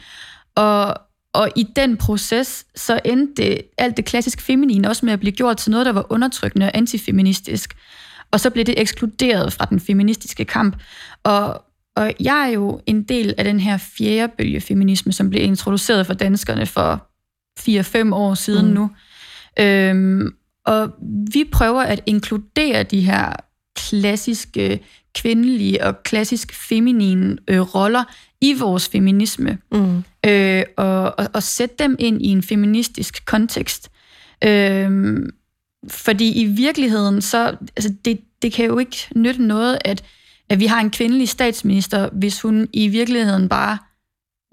Og, 0.55 0.97
og 1.33 1.49
i 1.55 1.63
den 1.75 1.97
proces, 1.97 2.65
så 2.75 2.99
endte 3.05 3.43
det, 3.43 3.61
alt 3.77 3.97
det 3.97 4.05
klassisk 4.05 4.41
feminine 4.41 4.89
også 4.89 5.05
med 5.05 5.13
at 5.13 5.19
blive 5.19 5.31
gjort 5.31 5.57
til 5.57 5.71
noget, 5.71 5.85
der 5.85 5.91
var 5.91 6.05
undertrykkende 6.09 6.65
og 6.65 6.71
antifeministisk. 6.77 7.77
Og 8.31 8.39
så 8.39 8.49
blev 8.49 8.65
det 8.65 8.81
ekskluderet 8.81 9.53
fra 9.53 9.65
den 9.65 9.79
feministiske 9.79 10.45
kamp. 10.45 10.75
Og 11.23 11.63
og 11.95 12.13
jeg 12.19 12.47
er 12.47 12.53
jo 12.53 12.81
en 12.85 13.03
del 13.03 13.33
af 13.37 13.43
den 13.43 13.59
her 13.59 13.77
fjerde 13.77 14.33
bølge 14.37 14.61
feminisme, 14.61 15.11
som 15.11 15.29
blev 15.29 15.43
introduceret 15.43 16.05
for 16.05 16.13
danskerne 16.13 16.65
for 16.65 17.09
4-5 17.59 18.13
år 18.13 18.33
siden 18.33 18.67
mm. 18.67 18.73
nu. 18.73 18.89
Øhm, 19.59 20.33
og 20.65 20.91
vi 21.33 21.43
prøver 21.51 21.81
at 21.81 22.01
inkludere 22.05 22.83
de 22.83 23.01
her 23.01 23.33
klassiske 23.75 24.79
kvindelige 25.15 25.83
og 25.83 26.03
klassisk 26.03 26.53
feminine 26.53 27.37
øh, 27.47 27.59
roller 27.59 28.03
i 28.41 28.53
vores 28.53 28.89
feminisme. 28.89 29.57
Mm. 29.71 30.03
Øh, 30.25 30.63
og, 30.77 31.19
og, 31.19 31.27
og 31.33 31.43
sætte 31.43 31.75
dem 31.79 31.95
ind 31.99 32.21
i 32.21 32.27
en 32.27 32.43
feministisk 32.43 33.25
kontekst. 33.25 33.91
Øh, 34.43 35.17
fordi 35.87 36.41
i 36.41 36.45
virkeligheden, 36.45 37.21
så 37.21 37.55
altså 37.77 37.93
det, 38.05 38.19
det 38.41 38.53
kan 38.53 38.65
jo 38.65 38.77
ikke 38.77 38.97
nytte 39.15 39.43
noget, 39.43 39.77
at 39.85 40.03
at 40.49 40.59
vi 40.59 40.65
har 40.65 40.79
en 40.79 40.91
kvindelig 40.91 41.29
statsminister, 41.29 42.09
hvis 42.13 42.41
hun 42.41 42.67
i 42.73 42.87
virkeligheden 42.87 43.49
bare 43.49 43.77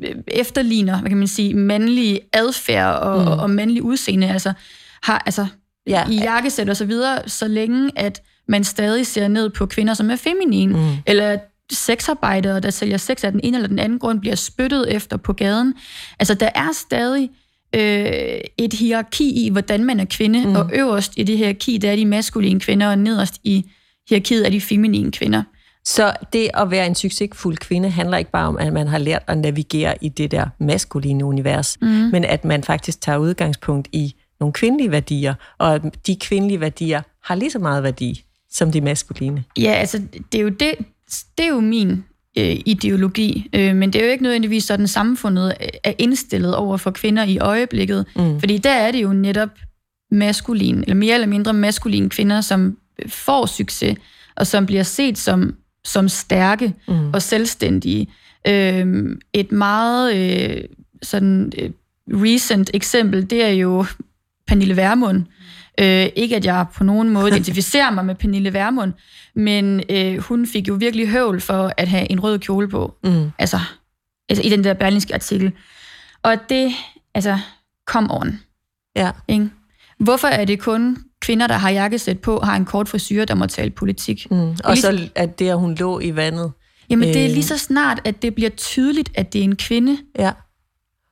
øh, 0.05 0.15
efterligner, 0.29 1.01
hvad 1.01 1.11
kan 1.11 1.19
man 1.19 1.29
sige, 1.29 1.55
mandlig 1.55 2.21
adfærd 2.33 2.95
og, 2.95 3.23
mm. 3.23 3.29
og 3.29 3.51
mandlig 3.51 3.83
udseende, 3.83 4.31
altså 4.31 4.53
har 5.03 5.23
altså 5.27 5.47
ja. 5.87 6.09
i 6.11 6.15
jakkesæt 6.15 6.69
og 6.69 6.77
så 6.77 6.85
videre, 6.85 7.29
så 7.29 7.49
længe 7.49 7.91
at 7.97 8.23
man 8.49 8.65
stadig 8.65 9.07
ser 9.07 9.29
ned 9.29 9.51
på 9.51 9.67
kvinder, 9.67 9.95
som 9.95 10.11
er 10.11 10.17
feminine, 10.17 10.77
mm. 10.77 10.91
eller 11.07 11.39
sexarbejdere, 11.73 12.61
der 12.61 12.71
sælger 12.71 12.97
sex 12.97 13.25
af 13.25 13.33
den 13.33 13.41
ene 13.45 13.57
eller 13.57 13.69
den 13.69 13.79
anden 13.79 13.99
grund, 13.99 14.21
bliver 14.21 14.37
spyttet 14.37 14.95
efter 14.95 15.17
på 15.17 15.33
gaden. 15.33 15.75
Altså, 16.19 16.35
der 16.35 16.51
er 16.55 16.69
stadig 16.73 17.31
øh, 17.75 18.41
et 18.59 18.73
hierarki 18.73 19.47
i, 19.47 19.51
hvordan 19.51 19.85
man 19.85 20.01
er 20.01 20.05
kvinde, 20.05 20.47
mm. 20.47 20.57
og 20.57 20.71
øverst 20.75 21.13
i 21.17 21.23
det 21.23 21.39
hierarki, 21.39 21.79
der 21.79 21.93
er 21.93 21.97
de 21.97 22.07
maskuline 22.07 22.61
kvinder, 22.61 22.89
og 22.89 22.99
nederst 22.99 23.41
i 23.45 23.71
hierarkiet 24.09 24.47
er 24.47 24.51
de 24.51 24.61
feminine 24.61 25.13
kvinder. 25.13 25.43
Så 25.87 26.17
det 26.33 26.51
at 26.55 26.71
være 26.71 26.87
en 26.87 26.95
succesfuld 26.95 27.57
kvinde 27.57 27.91
handler 27.91 28.17
ikke 28.17 28.31
bare 28.31 28.49
om, 28.49 28.57
at 28.59 28.73
man 28.73 28.87
har 28.87 28.99
lært 28.99 29.23
at 29.27 29.39
navigere 29.39 29.95
i 30.01 30.09
det 30.09 30.31
der 30.31 30.47
maskuline 30.59 31.25
univers, 31.25 31.77
mm. 31.81 31.87
men 31.89 32.25
at 32.25 32.45
man 32.45 32.65
faktisk 32.65 33.01
tager 33.01 33.19
udgangspunkt 33.19 33.89
i 33.93 34.15
nogle 34.41 34.53
kvindelige 34.53 34.91
værdier, 34.91 35.35
og 35.59 35.75
at 35.75 35.83
de 36.07 36.17
kvindelige 36.17 36.61
værdier 36.61 37.03
har 37.25 37.35
lige 37.35 37.51
så 37.51 37.59
meget 37.59 37.83
værdi 37.83 38.25
som 38.51 38.73
de 38.73 38.81
maskuline. 38.81 39.45
Ja, 39.59 39.73
altså 39.73 40.03
det 40.33 40.39
er 40.39 40.43
jo 40.43 40.49
det, 40.49 40.75
det 41.39 41.45
er 41.45 41.49
jo 41.49 41.61
min 41.61 42.05
øh, 42.39 42.57
ideologi, 42.67 43.51
øh, 43.53 43.77
men 43.77 43.93
det 43.93 44.01
er 44.01 44.07
jo 44.07 44.11
ikke 44.11 44.23
nødvendigvis 44.23 44.65
sådan, 44.65 44.89
samfundet 44.89 45.55
er 45.85 45.93
indstillet 45.99 46.57
over 46.57 46.77
for 46.77 46.91
kvinder 46.91 47.25
i 47.25 47.39
øjeblikket, 47.39 48.07
mm. 48.17 48.41
fordi 48.41 48.59
der 48.59 48.71
er 48.71 48.93
det 48.93 49.03
jo 49.03 49.13
netop 49.13 49.51
maskulin, 50.11 50.81
eller 50.81 50.95
mere 50.95 51.15
eller 51.15 51.27
mindre 51.27 51.53
maskuline 51.53 52.09
kvinder, 52.09 52.41
som 52.41 52.77
får 53.09 53.47
succes, 53.47 53.99
og 54.37 54.47
som 54.47 54.67
bliver 54.67 54.83
set 54.83 55.19
som, 55.19 55.55
som 55.87 56.09
stærke 56.09 56.75
mm. 56.89 57.11
og 57.15 57.23
selvstændige. 57.23 58.07
Øh, 58.49 59.17
et 59.33 59.53
meget 59.53 60.17
øh, 60.17 60.65
sådan 61.03 61.53
øh, 61.59 61.71
recent 62.09 62.71
eksempel, 62.75 63.31
det 63.31 63.45
er 63.45 63.51
jo 63.51 63.87
Pernille 64.47 64.77
Vermund, 64.77 65.25
Øh, 65.81 66.09
ikke 66.17 66.37
at 66.37 66.45
jeg 66.45 66.67
på 66.75 66.85
nogen 66.85 67.11
måde 67.11 67.29
identificerer 67.33 67.91
mig 67.91 68.05
med 68.05 68.15
Pernille 68.15 68.53
Vermund, 68.53 68.93
men 69.35 69.83
øh, 69.91 70.19
hun 70.19 70.47
fik 70.47 70.69
jo 70.69 70.75
virkelig 70.75 71.09
høvl 71.09 71.41
for 71.41 71.73
at 71.77 71.89
have 71.89 72.11
en 72.11 72.21
rød 72.21 72.39
kjole 72.39 72.69
på. 72.69 72.95
Mm. 73.05 73.31
Altså, 73.39 73.61
altså 74.29 74.43
i 74.43 74.49
den 74.49 74.65
der 74.65 74.75
berlinske 74.75 75.15
artikel. 75.15 75.53
Og 76.23 76.37
det, 76.49 76.73
altså, 77.15 77.39
kom 77.87 78.11
on. 78.11 78.41
Ja. 78.97 79.11
Ikke? 79.29 79.51
Hvorfor 79.99 80.29
er 80.29 80.45
det 80.45 80.61
kun 80.61 80.97
kvinder, 81.21 81.47
der 81.47 81.55
har 81.55 81.71
jakkesæt 81.71 82.19
på, 82.19 82.41
har 82.41 82.57
en 82.57 82.65
kort 82.65 82.89
frisyr, 82.89 83.25
der 83.25 83.35
må 83.35 83.47
tale 83.47 83.71
politik? 83.71 84.31
Mm. 84.31 84.51
Og 84.65 84.75
lige... 84.75 84.83
så 84.83 85.09
at 85.15 85.39
det, 85.39 85.49
at 85.49 85.59
hun 85.59 85.75
lå 85.75 86.01
i 86.01 86.17
vandet. 86.17 86.53
Jamen, 86.91 87.09
øh... 87.09 87.15
det 87.15 87.23
er 87.23 87.29
øh. 87.29 87.33
lige 87.33 87.45
så 87.45 87.59
snart, 87.59 88.01
at 88.05 88.23
det 88.23 88.35
bliver 88.35 88.51
tydeligt, 88.51 89.11
at 89.15 89.33
det 89.33 89.39
er 89.39 89.45
en 89.45 89.57
kvinde. 89.57 89.99
Ja. 90.19 90.33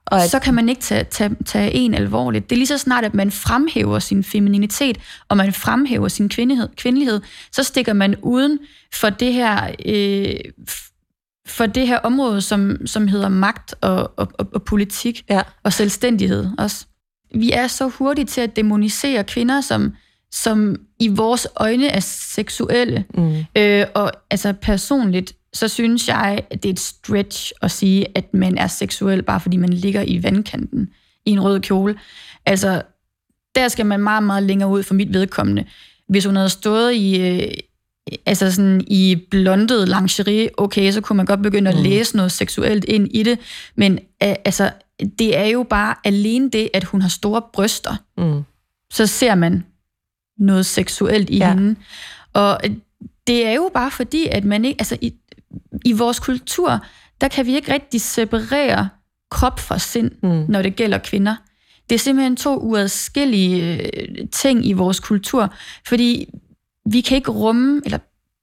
Og 0.06 0.22
at, 0.22 0.30
så 0.30 0.38
kan 0.38 0.54
man 0.54 0.68
ikke 0.68 0.80
tage, 0.80 1.04
tage, 1.04 1.36
tage 1.44 1.72
en 1.72 1.94
alvorligt. 1.94 2.50
Det 2.50 2.56
er 2.56 2.58
lige 2.58 2.66
så 2.66 2.78
snart, 2.78 3.04
at 3.04 3.14
man 3.14 3.30
fremhæver 3.30 3.98
sin 3.98 4.24
femininitet, 4.24 4.98
og 5.28 5.36
man 5.36 5.52
fremhæver 5.52 6.08
sin 6.08 6.28
kvindelighed, 6.28 6.68
kvindelighed 6.76 7.20
så 7.52 7.62
stikker 7.62 7.92
man 7.92 8.16
uden 8.22 8.58
for 8.94 9.10
det 9.10 9.32
her, 9.32 9.70
øh, 9.86 10.34
for 11.46 11.66
det 11.66 11.86
her 11.86 11.98
område, 11.98 12.40
som, 12.40 12.86
som 12.86 13.08
hedder 13.08 13.28
magt 13.28 13.74
og, 13.80 14.12
og, 14.16 14.28
og, 14.38 14.48
og 14.54 14.62
politik 14.62 15.24
ja. 15.30 15.42
og 15.62 15.72
selvstændighed 15.72 16.50
også. 16.58 16.86
Vi 17.34 17.52
er 17.52 17.66
så 17.66 17.88
hurtige 17.88 18.24
til 18.24 18.40
at 18.40 18.56
demonisere 18.56 19.24
kvinder, 19.24 19.60
som, 19.60 19.92
som 20.30 20.76
i 21.00 21.08
vores 21.08 21.48
øjne 21.56 21.86
er 21.86 22.00
seksuelle, 22.00 23.04
mm. 23.14 23.44
øh, 23.56 23.86
og 23.94 24.12
altså 24.30 24.52
personligt 24.52 25.34
så 25.54 25.68
synes 25.68 26.08
jeg, 26.08 26.44
at 26.50 26.62
det 26.62 26.68
er 26.68 26.72
et 26.72 26.80
stretch 26.80 27.52
at 27.62 27.70
sige, 27.70 28.06
at 28.14 28.34
man 28.34 28.58
er 28.58 28.66
seksuel, 28.66 29.22
bare 29.22 29.40
fordi 29.40 29.56
man 29.56 29.72
ligger 29.72 30.02
i 30.02 30.22
vandkanten 30.22 30.88
i 31.26 31.30
en 31.30 31.42
rød 31.42 31.60
kjole. 31.60 31.98
Altså, 32.46 32.82
der 33.54 33.68
skal 33.68 33.86
man 33.86 34.00
meget, 34.00 34.22
meget 34.22 34.42
længere 34.42 34.70
ud 34.70 34.82
for 34.82 34.94
mit 34.94 35.14
vedkommende. 35.14 35.64
Hvis 36.08 36.24
hun 36.24 36.36
havde 36.36 36.48
stået 36.48 36.94
i, 36.94 37.20
øh, 37.20 37.52
altså 38.26 38.52
sådan 38.52 38.84
i 38.86 39.16
blondet 39.30 39.88
lingerie, 39.88 40.48
okay, 40.56 40.90
så 40.90 41.00
kunne 41.00 41.16
man 41.16 41.26
godt 41.26 41.42
begynde 41.42 41.70
at 41.70 41.76
mm. 41.76 41.82
læse 41.82 42.16
noget 42.16 42.32
seksuelt 42.32 42.84
ind 42.84 43.08
i 43.10 43.22
det, 43.22 43.38
men 43.74 43.92
øh, 44.22 44.34
altså, 44.44 44.70
det 45.18 45.36
er 45.36 45.44
jo 45.44 45.62
bare 45.62 45.94
alene 46.04 46.50
det, 46.50 46.70
at 46.74 46.84
hun 46.84 47.00
har 47.00 47.08
store 47.08 47.42
bryster. 47.52 47.96
Mm. 48.18 48.42
Så 48.92 49.06
ser 49.06 49.34
man 49.34 49.64
noget 50.38 50.66
seksuelt 50.66 51.30
i 51.30 51.36
ja. 51.36 51.48
hende. 51.54 51.76
Og 52.32 52.60
det 53.26 53.46
er 53.46 53.52
jo 53.52 53.70
bare 53.74 53.90
fordi, 53.90 54.26
at 54.26 54.44
man 54.44 54.64
ikke, 54.64 54.80
altså 54.80 54.98
i, 55.00 55.14
i 55.84 55.92
vores 55.92 56.18
kultur, 56.18 56.84
der 57.20 57.28
kan 57.28 57.46
vi 57.46 57.54
ikke 57.54 57.72
rigtig 57.72 58.00
separere 58.00 58.88
krop 59.30 59.60
fra 59.60 59.78
sind, 59.78 60.10
mm. 60.22 60.44
når 60.48 60.62
det 60.62 60.76
gælder 60.76 60.98
kvinder. 60.98 61.36
Det 61.88 61.94
er 61.94 61.98
simpelthen 61.98 62.36
to 62.36 62.58
uadskillige 62.58 63.82
øh, 63.82 64.28
ting 64.28 64.66
i 64.66 64.72
vores 64.72 65.00
kultur, 65.00 65.54
fordi 65.86 66.28
vi 66.90 67.00
kan 67.00 67.16
ikke 67.16 67.30
rumme, 67.30 67.82
eller 67.84 67.98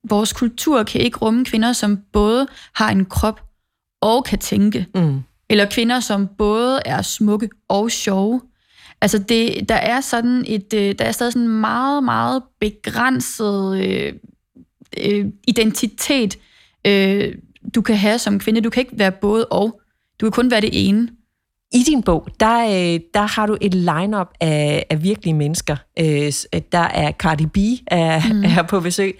vores 0.09 0.33
kultur 0.33 0.83
kan 0.83 1.01
ikke 1.01 1.17
rumme 1.17 1.45
kvinder, 1.45 1.73
som 1.73 1.99
både 2.11 2.47
har 2.73 2.89
en 2.89 3.05
krop 3.05 3.41
og 4.01 4.25
kan 4.25 4.39
tænke. 4.39 4.87
Mm. 4.95 5.21
Eller 5.51 5.65
kvinder, 5.65 5.99
som 5.99 6.27
både 6.37 6.79
er 6.85 7.01
smukke 7.01 7.49
og 7.69 7.91
sjove. 7.91 8.41
Altså, 9.01 9.17
det, 9.17 9.69
der 9.69 9.75
er 9.75 10.01
sådan 10.01 10.43
et, 10.47 10.73
øh, 10.73 10.95
der 10.99 11.05
er 11.05 11.11
stadig 11.11 11.33
sådan 11.33 11.47
meget, 11.47 12.03
meget 12.03 12.43
begrænset 12.59 13.77
øh, 13.83 14.13
øh, 14.97 15.25
identitet, 15.47 16.37
øh, 16.87 17.35
du 17.75 17.81
kan 17.81 17.95
have 17.95 18.19
som 18.19 18.39
kvinde. 18.39 18.61
Du 18.61 18.69
kan 18.69 18.81
ikke 18.81 18.99
være 18.99 19.11
både 19.11 19.45
og. 19.45 19.81
Du 20.19 20.25
kan 20.25 20.31
kun 20.31 20.51
være 20.51 20.61
det 20.61 20.89
ene. 20.89 21.07
I 21.73 21.83
din 21.87 22.03
bog, 22.03 22.27
der, 22.39 22.65
øh, 22.65 22.99
der 23.13 23.21
har 23.21 23.45
du 23.45 23.57
et 23.61 23.73
line-up 23.73 24.27
af, 24.39 24.85
af 24.89 25.03
virkelige 25.03 25.33
mennesker. 25.33 25.75
Øh, 25.99 26.31
der 26.71 26.79
er 26.79 27.11
Cardi 27.11 27.45
B 27.45 27.57
er, 27.87 28.33
mm. 28.33 28.43
er 28.43 28.63
på 28.63 28.79
besøg. 28.79 29.19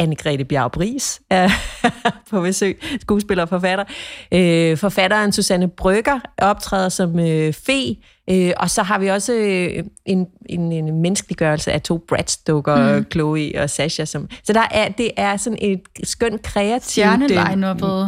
Anne-Grethe 0.00 0.44
Bjarup 0.44 0.76
Ries 0.76 1.20
er 1.30 1.48
på 2.30 2.40
besøg, 2.40 2.82
skuespiller 3.00 3.42
og 3.42 3.48
forfatter. 3.48 3.84
Øh, 4.32 4.76
forfatteren 4.76 5.32
Susanne 5.32 5.68
Brygger 5.68 6.20
optræder 6.38 6.88
som 6.88 7.18
øh, 7.18 7.52
fe, 7.52 7.96
øh, 8.30 8.52
og 8.56 8.70
så 8.70 8.82
har 8.82 8.98
vi 8.98 9.08
også 9.08 9.32
øh, 9.32 9.84
en, 10.06 10.26
en, 10.48 10.72
en 10.72 11.02
menneskeliggørelse 11.02 11.72
af 11.72 11.82
to 11.82 12.04
Bratz-dukker, 12.08 12.98
mm. 12.98 13.06
Chloe 13.12 13.62
og 13.62 13.70
Sasha. 13.70 14.04
Som, 14.04 14.28
så 14.44 14.52
der 14.52 14.64
er, 14.70 14.88
det 14.88 15.10
er 15.16 15.36
sådan 15.36 15.58
et 15.62 15.80
skønt 16.04 16.42
kreativt... 16.42 17.04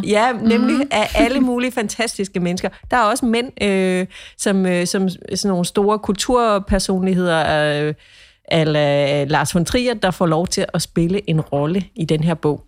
Øh, 0.03 0.09
ja, 0.09 0.31
nemlig 0.31 0.75
mm. 0.75 0.87
af 0.91 1.09
alle 1.15 1.39
mulige 1.39 1.71
fantastiske 1.81 2.39
mennesker. 2.39 2.69
Der 2.91 2.97
er 2.97 3.01
også 3.01 3.25
mænd, 3.25 3.63
øh, 3.63 4.07
som, 4.37 4.65
øh, 4.65 4.87
som 4.87 5.09
sådan 5.09 5.49
nogle 5.49 5.65
store 5.65 5.99
kulturpersonligheder... 5.99 7.87
Øh, 7.87 7.93
eller 8.51 9.25
Lars 9.25 9.55
von 9.55 9.65
Trier, 9.65 9.93
der 9.93 10.11
får 10.11 10.25
lov 10.25 10.47
til 10.47 10.65
at 10.73 10.81
spille 10.81 11.29
en 11.29 11.41
rolle 11.41 11.83
i 11.95 12.05
den 12.05 12.23
her 12.23 12.33
bog. 12.33 12.63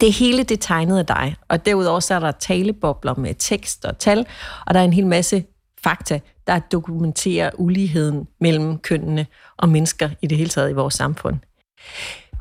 Det 0.00 0.12
hele 0.12 0.42
det 0.42 0.60
tegnet 0.60 0.98
af 0.98 1.06
dig, 1.06 1.36
og 1.48 1.66
derudover 1.66 2.00
så 2.00 2.14
er 2.14 2.20
der 2.20 2.30
talebobler 2.30 3.14
med 3.14 3.34
tekst 3.38 3.84
og 3.84 3.98
tal, 3.98 4.26
og 4.66 4.74
der 4.74 4.80
er 4.80 4.84
en 4.84 4.92
hel 4.92 5.06
masse 5.06 5.44
fakta, 5.84 6.20
der 6.46 6.58
dokumenterer 6.58 7.50
uligheden 7.54 8.26
mellem 8.40 8.78
kønnene 8.78 9.26
og 9.56 9.68
mennesker 9.68 10.10
i 10.22 10.26
det 10.26 10.38
hele 10.38 10.50
taget 10.50 10.70
i 10.70 10.72
vores 10.72 10.94
samfund. 10.94 11.36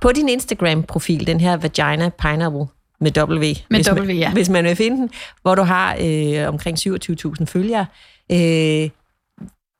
På 0.01 0.11
din 0.11 0.29
Instagram-profil, 0.29 1.27
den 1.27 1.39
her 1.39 1.57
Vagina 1.57 2.09
Pineapple 2.09 2.67
med 2.99 3.17
W, 3.17 3.39
med 3.39 3.55
hvis, 3.69 3.91
w 3.91 4.05
man, 4.05 4.17
ja. 4.17 4.33
hvis 4.33 4.49
man 4.49 4.65
vil 4.65 4.75
finde 4.75 4.97
den, 4.97 5.09
hvor 5.41 5.55
du 5.55 5.61
har 5.61 5.97
øh, 6.01 6.47
omkring 6.47 6.77
27.000 6.77 7.45
følgere, 7.45 7.85
øh, 8.31 8.89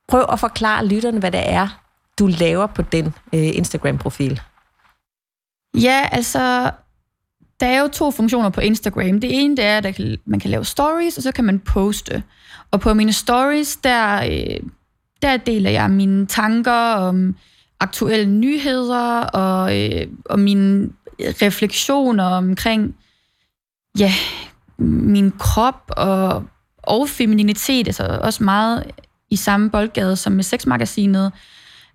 prøv 0.07 0.25
at 0.31 0.39
forklare 0.39 0.88
lytterne, 0.88 1.19
hvad 1.19 1.31
det 1.31 1.50
er, 1.50 1.85
du 2.19 2.27
laver 2.27 2.67
på 2.67 2.81
den 2.81 3.05
øh, 3.05 3.48
Instagram-profil? 3.55 4.41
Ja, 5.81 6.10
altså, 6.12 6.72
der 7.60 7.67
er 7.67 7.81
jo 7.81 7.88
to 7.88 8.12
funktioner 8.12 8.50
på 8.50 8.62
Instagram. 8.62 9.19
Det 9.19 9.43
ene, 9.43 9.57
det 9.57 9.65
er, 9.65 9.77
at 9.77 10.01
man 10.25 10.39
kan 10.39 10.50
lave 10.50 10.65
stories, 10.65 11.17
og 11.17 11.24
så 11.24 11.31
kan 11.31 11.45
man 11.45 11.60
poste. 11.60 12.24
Og 12.72 12.79
på 12.79 12.93
mine 12.93 13.13
stories, 13.13 13.75
der, 13.75 14.24
øh, 14.24 14.69
der 15.22 15.38
deler 15.38 15.69
jeg 15.69 15.91
mine 15.91 16.25
tanker 16.25 16.93
om 16.93 17.36
aktuelle 17.79 18.25
nyheder 18.25 19.22
og, 19.22 19.81
øh, 19.81 20.07
og 20.25 20.39
mine 20.39 20.89
refleksioner 21.19 22.24
omkring 22.24 22.95
ja, 24.00 24.13
min 24.77 25.31
krop 25.31 25.91
og, 25.98 26.43
og 26.77 27.10
femininitet, 27.10 27.88
altså 27.88 28.19
også 28.22 28.43
meget 28.43 28.84
i 29.29 29.36
samme 29.36 29.69
boldgade 29.69 30.15
som 30.15 30.34
med 30.34 30.43
sexmagasinet. 30.43 31.31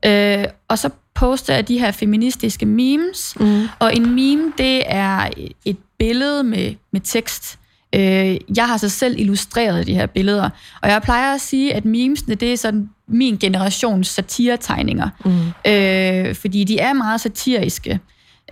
Øh, 0.06 0.44
og 0.68 0.78
så 0.78 0.90
poster 1.14 1.54
jeg 1.54 1.68
de 1.68 1.78
her 1.78 1.90
feministiske 1.90 2.66
memes, 2.66 3.36
mm. 3.40 3.68
og 3.78 3.96
en 3.96 4.14
meme, 4.14 4.52
det 4.58 4.82
er 4.86 5.28
et 5.64 5.76
billede 5.98 6.44
med, 6.44 6.74
med 6.92 7.00
tekst. 7.00 7.58
Øh, 7.94 8.36
jeg 8.56 8.68
har 8.68 8.76
så 8.76 8.88
selv 8.88 9.18
illustreret 9.18 9.86
de 9.86 9.94
her 9.94 10.06
billeder, 10.06 10.50
og 10.82 10.88
jeg 10.88 11.02
plejer 11.02 11.34
at 11.34 11.40
sige, 11.40 11.74
at 11.74 11.84
memesene, 11.84 12.34
det 12.34 12.52
er 12.52 12.56
sådan 12.56 12.90
min 13.08 13.36
generations 13.36 14.08
satiretegninger, 14.08 15.08
mm. 15.24 15.70
øh, 15.70 16.34
fordi 16.34 16.64
de 16.64 16.78
er 16.78 16.92
meget 16.92 17.20
satiriske. 17.20 18.00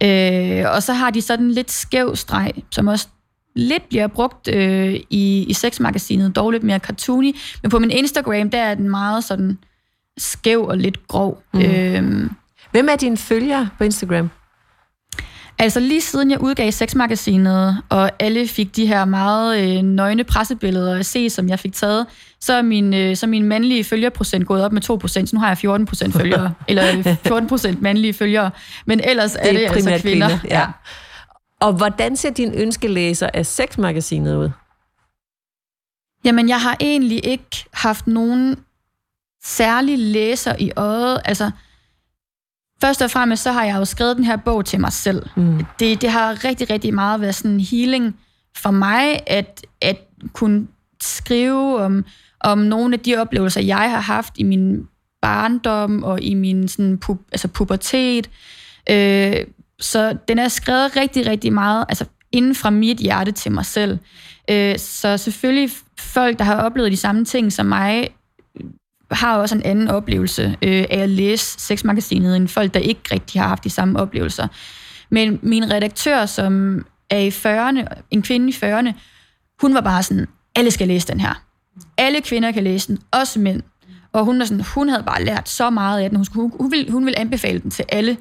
Øh, 0.02 0.64
og 0.74 0.82
så 0.82 0.92
har 0.92 1.10
de 1.10 1.22
sådan 1.22 1.50
lidt 1.50 1.70
skæv 1.70 2.16
streg, 2.16 2.52
som 2.70 2.86
også 2.86 3.08
lidt 3.56 3.88
bliver 3.88 4.06
brugt 4.06 4.48
øh, 4.48 4.94
i, 5.10 5.44
i 5.48 5.52
sexmagasinet, 5.52 6.36
dog 6.36 6.50
lidt 6.50 6.62
mere 6.62 6.78
cartoony. 6.78 7.36
Men 7.62 7.70
på 7.70 7.78
min 7.78 7.90
Instagram, 7.90 8.50
der 8.50 8.58
er 8.58 8.74
den 8.74 8.90
meget 8.90 9.24
sådan 9.24 9.58
skæv 10.18 10.64
og 10.64 10.78
lidt 10.78 11.08
grov. 11.08 11.42
Mm. 11.54 11.60
Øhm, 11.60 12.30
Hvem 12.70 12.88
er 12.88 12.96
dine 12.96 13.16
følgere 13.16 13.68
på 13.78 13.84
Instagram? 13.84 14.30
Altså 15.60 15.80
lige 15.80 16.00
siden 16.00 16.30
jeg 16.30 16.40
udgav 16.40 16.72
sexmagasinet, 16.72 17.82
og 17.88 18.10
alle 18.18 18.48
fik 18.48 18.76
de 18.76 18.86
her 18.86 19.04
meget 19.04 19.60
øh, 19.60 19.82
nøgne 19.82 20.24
pressebilleder 20.24 20.98
at 20.98 21.06
se, 21.06 21.30
som 21.30 21.48
jeg 21.48 21.58
fik 21.58 21.72
taget, 21.72 22.06
så 22.40 22.52
er 22.52 22.62
min, 22.62 22.94
øh, 22.94 23.16
så 23.16 23.26
er 23.26 23.28
min 23.28 23.44
mandlige 23.44 23.84
følgerprocent 23.84 24.46
gået 24.46 24.64
op 24.64 24.72
med 24.72 24.90
2%, 24.90 25.08
så 25.08 25.30
nu 25.32 25.40
har 25.40 25.48
jeg 25.48 25.78
14% 26.10 26.18
følgere, 26.18 26.54
eller 26.68 26.82
14% 27.74 27.80
mandlige 27.80 28.12
følgere, 28.12 28.50
men 28.86 29.00
ellers 29.04 29.32
det 29.32 29.40
er, 29.42 29.48
er 29.48 29.52
det 29.52 29.66
altså 29.66 29.80
kvinder. 29.80 29.98
kvinder 29.98 30.38
ja. 30.44 30.60
ja. 30.60 30.66
Og 31.60 31.72
hvordan 31.72 32.16
ser 32.16 32.30
din 32.30 32.54
ønskelæser 32.54 33.30
af 33.34 33.46
sexmagasinet 33.46 34.36
ud? 34.36 34.50
Jamen, 36.24 36.48
jeg 36.48 36.60
har 36.60 36.76
egentlig 36.80 37.26
ikke 37.26 37.64
haft 37.72 38.06
nogen 38.06 38.56
særlig 39.44 39.98
læser 39.98 40.54
i 40.58 40.70
øjet. 40.76 41.20
Altså, 41.24 41.50
først 42.80 43.02
og 43.02 43.10
fremmest, 43.10 43.42
så 43.42 43.52
har 43.52 43.64
jeg 43.64 43.76
jo 43.76 43.84
skrevet 43.84 44.16
den 44.16 44.24
her 44.24 44.36
bog 44.36 44.64
til 44.64 44.80
mig 44.80 44.92
selv. 44.92 45.26
Mm. 45.36 45.64
Det, 45.80 46.00
det 46.00 46.10
har 46.10 46.44
rigtig, 46.44 46.70
rigtig 46.70 46.94
meget 46.94 47.20
været 47.20 47.34
sådan 47.34 47.50
en 47.50 47.60
healing 47.60 48.16
for 48.56 48.70
mig, 48.70 49.20
at, 49.26 49.66
at 49.82 49.96
kunne 50.32 50.66
skrive 51.02 51.80
om, 51.80 52.04
om 52.40 52.58
nogle 52.58 52.94
af 52.94 53.00
de 53.00 53.16
oplevelser, 53.16 53.60
jeg 53.60 53.90
har 53.90 54.00
haft 54.00 54.32
i 54.36 54.42
min 54.42 54.88
barndom 55.22 56.02
og 56.02 56.22
i 56.22 56.34
min 56.34 56.68
sådan, 56.68 56.98
pu, 56.98 57.16
altså 57.32 57.48
pubertet. 57.48 58.30
Øh, 58.90 59.36
så 59.80 60.16
den 60.28 60.38
er 60.38 60.48
skrevet 60.48 60.96
rigtig, 60.96 61.26
rigtig 61.26 61.52
meget 61.52 61.84
altså 61.88 62.04
inden 62.32 62.54
fra 62.54 62.70
mit 62.70 62.98
hjerte 62.98 63.32
til 63.32 63.52
mig 63.52 63.66
selv. 63.66 63.98
Øh, 64.50 64.78
så 64.78 65.16
selvfølgelig 65.16 65.70
folk, 65.98 66.38
der 66.38 66.44
har 66.44 66.62
oplevet 66.62 66.92
de 66.92 66.96
samme 66.96 67.24
ting 67.24 67.52
som 67.52 67.66
mig, 67.66 68.08
har 69.10 69.36
også 69.36 69.54
en 69.54 69.62
anden 69.62 69.88
oplevelse 69.88 70.56
øh, 70.62 70.84
af 70.90 70.98
at 70.98 71.08
læse 71.08 71.60
sexmagasinet, 71.60 72.36
end 72.36 72.48
folk, 72.48 72.74
der 72.74 72.80
ikke 72.80 73.00
rigtig 73.12 73.40
har 73.40 73.48
haft 73.48 73.64
de 73.64 73.70
samme 73.70 73.98
oplevelser. 73.98 74.48
Men 75.10 75.38
min 75.42 75.70
redaktør, 75.70 76.26
som 76.26 76.84
er 77.10 77.18
i 77.18 77.28
40'erne, 77.28 78.02
en 78.10 78.22
kvinde 78.22 78.48
i 78.48 78.52
40'erne, 78.52 78.92
hun 79.60 79.74
var 79.74 79.80
bare 79.80 80.02
sådan, 80.02 80.26
alle 80.54 80.70
skal 80.70 80.88
læse 80.88 81.06
den 81.08 81.20
her. 81.20 81.42
Alle 81.96 82.20
kvinder 82.20 82.52
kan 82.52 82.64
læse 82.64 82.88
den, 82.88 82.98
også 83.10 83.38
mænd. 83.38 83.62
Og 84.12 84.24
hun, 84.24 84.38
var 84.38 84.44
sådan, 84.44 84.64
hun 84.74 84.88
havde 84.88 85.02
bare 85.02 85.24
lært 85.24 85.48
så 85.48 85.70
meget 85.70 86.00
af 86.00 86.10
den. 86.10 86.16
Hun, 86.16 86.24
skulle, 86.24 86.50
hun, 86.60 86.70
ville, 86.70 86.90
hun 86.90 87.04
ville 87.04 87.18
anbefale 87.18 87.58
den 87.58 87.70
til 87.70 87.84
alle. 87.88 88.16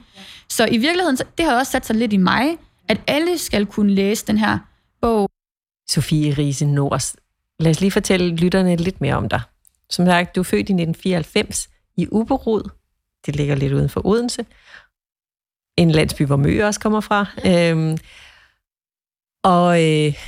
Så 0.50 0.67
i 0.72 0.77
virkeligheden, 0.77 1.17
det 1.38 1.46
har 1.46 1.60
også 1.60 1.72
sat 1.72 1.86
sig 1.86 1.96
lidt 1.96 2.13
i 2.13 2.17
mig, 2.17 2.58
at 2.88 3.01
alle 3.08 3.38
skal 3.38 3.65
kunne 3.65 3.91
læse 3.91 4.25
den 4.25 4.38
her 4.38 4.58
bog. 5.01 5.29
Sofie 5.89 6.34
Riese 6.34 6.65
Nors, 6.65 7.15
lad 7.60 7.72
os 7.72 7.82
lige 7.82 7.91
fortælle 7.91 8.36
lytterne 8.36 8.75
lidt 8.75 9.01
mere 9.01 9.15
om 9.15 9.29
dig. 9.29 9.41
Som 9.89 10.06
sagt, 10.06 10.36
du 10.36 10.39
er 10.39 10.44
født 10.44 10.70
i 10.70 10.74
1994 10.74 11.70
i 11.98 12.08
Uberud. 12.12 12.70
Det 13.25 13.36
ligger 13.36 13.56
lidt 13.56 13.74
uden 13.74 13.89
for 13.89 14.06
Odense. 14.06 14.46
En 15.77 15.91
landsby, 15.91 16.22
hvor 16.25 16.36
Møge 16.36 16.65
også 16.65 16.79
kommer 16.79 17.01
fra. 17.01 17.25
Øhm, 17.46 17.98
og 19.44 19.84
øh, 19.84 20.27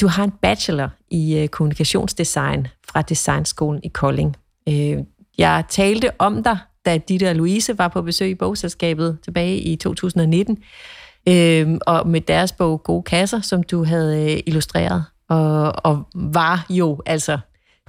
du 0.00 0.06
har 0.06 0.24
en 0.24 0.30
bachelor 0.30 0.90
i 1.10 1.38
øh, 1.38 1.48
kommunikationsdesign 1.48 2.66
fra 2.88 3.02
Designskolen 3.02 3.80
i 3.84 3.88
Kolding. 3.88 4.36
Øh, 4.68 4.98
jeg 5.38 5.64
talte 5.68 6.10
om 6.18 6.42
dig, 6.42 6.58
da 6.84 6.98
Ditte 6.98 7.30
og 7.30 7.34
Louise 7.34 7.78
var 7.78 7.88
på 7.88 8.02
besøg 8.02 8.30
i 8.30 8.34
bogselskabet 8.34 9.18
tilbage 9.24 9.58
i 9.58 9.76
2019, 9.76 10.58
øh, 11.28 11.78
og 11.86 12.08
med 12.08 12.20
deres 12.20 12.52
bog 12.52 12.82
Gode 12.82 13.02
Kasser, 13.02 13.40
som 13.40 13.62
du 13.62 13.84
havde 13.84 14.32
øh, 14.32 14.40
illustreret, 14.46 15.04
og, 15.28 15.72
og 15.84 16.08
var 16.14 16.66
jo 16.70 17.02
altså 17.06 17.38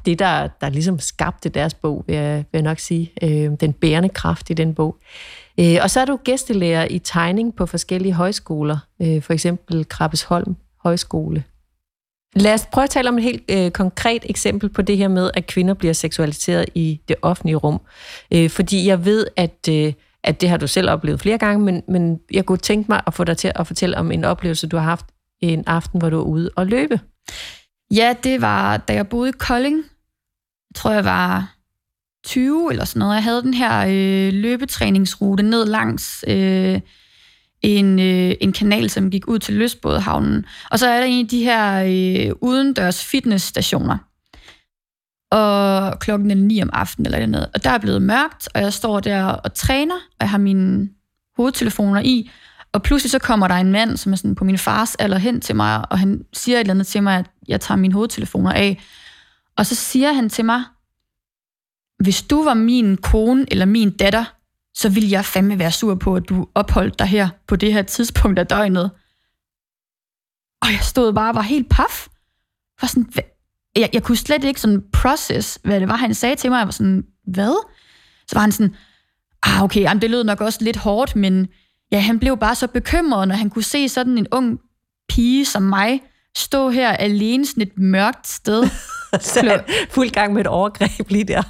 det, 0.06 0.20
der, 0.20 0.48
der 0.62 0.70
ligesom 0.70 1.00
skabte 1.00 1.50
deres 1.50 1.74
bog, 1.74 2.04
vil 2.08 2.16
jeg, 2.16 2.36
vil 2.38 2.46
jeg 2.54 2.62
nok 2.62 2.80
sige. 2.80 3.12
Øh, 3.24 3.52
den 3.60 3.74
bærende 3.74 4.10
kraft 4.10 4.50
i 4.50 4.54
den 4.54 4.74
bog. 4.74 4.98
Øh, 5.60 5.78
og 5.82 5.90
så 5.90 6.00
er 6.00 6.06
du 6.06 6.20
gæstelærer 6.24 6.88
i 6.90 7.00
tegning 7.00 7.56
på 7.56 7.66
forskellige 7.66 8.14
højskoler, 8.14 8.78
øh, 9.02 9.22
for 9.22 9.34
eksempel 9.34 9.88
Krabbesholm 9.88 10.56
Højskole. 10.84 11.44
Lad 12.36 12.54
os 12.54 12.66
prøve 12.72 12.84
at 12.84 12.90
tale 12.90 13.10
om 13.10 13.18
et 13.18 13.24
helt 13.24 13.44
øh, 13.52 13.72
konkret 13.72 14.26
eksempel 14.30 14.70
på 14.70 14.82
det 14.82 14.98
her 14.98 15.08
med, 15.08 15.32
at 15.34 15.48
kvinder 15.48 15.74
bliver 15.74 15.94
seksualiseret 15.94 16.66
i 16.76 17.02
det 17.08 17.16
offentlige 17.22 17.56
rum. 17.56 17.82
Øh, 18.34 18.50
fordi 18.50 18.88
jeg 18.88 19.06
ved, 19.06 19.28
at, 19.36 19.70
øh, 19.70 19.94
at 20.24 20.42
det 20.42 20.50
har 20.50 20.58
du 20.58 20.68
selv 20.68 20.90
oplevet 20.90 21.20
flere 21.20 21.38
gange, 21.38 21.66
men, 21.66 21.84
men 21.88 22.20
jeg 22.32 22.46
kunne 22.46 22.58
tænke 22.58 22.92
mig 22.92 23.02
at 23.08 23.14
få 23.14 23.24
dig 23.24 23.38
til 23.38 23.52
at 23.56 23.68
fortælle 23.68 23.98
om 23.98 24.12
en 24.12 24.24
oplevelse, 24.24 24.68
du 24.68 24.78
har 24.78 24.84
haft 24.84 25.06
en 25.42 25.64
aften, 25.68 26.00
hvor 26.00 26.10
du 26.10 26.16
var 26.16 26.24
ude 26.24 26.50
og 26.56 26.68
løbe. 26.68 27.00
Ja, 27.92 28.16
det 28.24 28.42
var, 28.42 28.78
da 28.78 28.94
jeg 28.94 29.08
boede 29.08 29.30
i 29.30 29.34
Kolding. 29.40 29.84
Jeg 30.70 30.76
tror, 30.76 30.92
jeg 30.92 31.06
var 31.06 31.56
20 32.24 32.72
eller 32.72 32.86
sådan 32.86 33.00
noget. 33.00 33.16
Jeg 33.16 33.24
havde 33.24 33.42
den 33.42 33.54
her 33.54 33.86
øh, 33.88 34.34
løbetræningsrute 34.34 35.44
ned 35.44 35.66
langs 35.66 36.26
øh, 36.28 36.80
en, 37.62 38.00
øh, 38.00 38.36
en 38.42 38.52
kanal, 38.52 38.90
som 38.90 39.12
gik 39.12 39.28
ud 39.28 39.40
til 39.40 39.54
Løsbådhavnen. 39.54 40.46
Og 40.72 40.80
så 40.80 40.88
er 40.88 41.00
der 41.00 41.06
en 41.06 41.26
af 41.26 41.30
de 41.30 41.44
her 41.44 41.84
øh, 41.84 42.36
udendørs 42.42 43.06
fitnessstationer. 43.06 43.98
Og 45.32 46.00
klokken 46.00 46.32
er 46.32 46.36
9 46.36 46.62
om 46.62 46.70
aftenen 46.74 47.14
eller 47.14 47.28
noget. 47.28 47.50
Og 47.54 47.64
der 47.64 47.70
er 47.70 47.78
blevet 47.78 48.02
mørkt, 48.02 48.50
og 48.54 48.62
jeg 48.62 48.74
står 48.74 49.00
der 49.00 49.24
og 49.24 49.54
træner, 49.54 49.96
og 49.96 50.18
jeg 50.20 50.30
har 50.30 50.38
mine 50.38 50.90
hovedtelefoner 51.38 52.02
i. 52.02 52.32
Og 52.74 52.84
pludselig 52.84 53.12
så 53.12 53.20
kommer 53.20 53.48
der 53.48 53.56
en 53.56 53.72
mand, 53.72 53.98
som 53.98 54.12
er 54.12 54.16
sådan 54.16 54.36
på 54.36 54.44
min 54.44 54.58
fars 54.58 54.96
alder 54.96 55.18
hen 55.18 55.42
til 55.42 55.56
mig, 55.56 55.92
og 55.92 56.00
han 56.00 56.26
siger 56.34 56.58
et 56.58 56.60
eller 56.60 56.74
andet 56.74 56.88
til 56.88 57.04
mig, 57.04 57.18
at 57.18 57.26
jeg 57.48 57.62
tager 57.62 57.78
mine 57.78 57.94
hovedtelefoner 57.94 58.52
af. 58.52 58.80
Og 59.60 59.66
så 59.66 59.76
siger 59.76 60.14
han 60.14 60.30
til 60.30 60.46
mig, 60.46 60.64
hvis 62.04 62.22
du 62.22 62.44
var 62.44 62.54
min 62.54 62.98
kone 62.98 63.46
eller 63.52 63.66
min 63.66 63.98
datter, 63.98 64.26
så 64.74 64.90
ville 64.90 65.12
jeg 65.12 65.26
fandme 65.26 65.60
være 65.60 65.72
sur 65.72 65.96
på, 65.96 66.16
at 66.16 66.30
du 66.30 66.48
opholdt 66.56 67.00
dig 67.00 67.08
her 67.08 67.30
på 67.48 67.56
det 67.56 67.74
her 67.74 67.82
tidspunkt 67.82 68.40
af 68.40 68.48
døgnet. 68.48 68.92
Og 70.62 70.68
jeg 70.72 70.80
stod 70.82 71.14
bare 71.14 71.30
og 71.32 71.36
var 71.36 71.42
helt 71.42 71.70
paf. 71.70 72.08
Var 72.82 72.88
sådan, 72.88 73.12
jeg, 73.76 73.90
jeg 73.94 74.04
kunne 74.04 74.18
slet 74.18 74.44
ikke 74.44 74.62
sådan 74.62 74.84
process, 74.94 75.60
hvad 75.64 75.80
det 75.80 75.88
var, 75.88 75.96
han 75.96 76.14
sagde 76.14 76.36
til 76.36 76.50
mig. 76.50 76.58
Jeg 76.58 76.68
var 76.68 76.72
sådan, 76.72 77.04
hvad? 77.28 77.68
Så 78.28 78.36
var 78.36 78.42
han 78.42 78.52
sådan, 78.52 78.76
ah 79.44 79.64
okay, 79.64 79.82
jamen, 79.82 80.02
det 80.02 80.10
lød 80.10 80.24
nok 80.24 80.42
også 80.42 80.64
lidt 80.64 80.78
hårdt, 80.78 81.16
men 81.16 81.48
ja, 81.92 82.00
han 82.00 82.20
blev 82.20 82.38
bare 82.38 82.56
så 82.56 82.68
bekymret, 82.68 83.28
når 83.28 83.36
han 83.36 83.50
kunne 83.50 83.64
se 83.64 83.90
sådan 83.90 84.18
en 84.18 84.28
ung 84.32 84.60
pige 85.10 85.46
som 85.46 85.64
mig 85.64 86.02
stå 86.38 86.70
her 86.70 86.92
alene 86.92 87.46
sådan 87.46 87.64
et 87.64 87.78
mørkt 87.78 88.28
sted. 88.28 88.64
så 89.20 89.64
fuld 89.90 90.10
gang 90.10 90.34
med 90.34 90.42
et 90.42 90.48
overgreb 90.48 91.10
lige 91.10 91.24
der. 91.24 91.44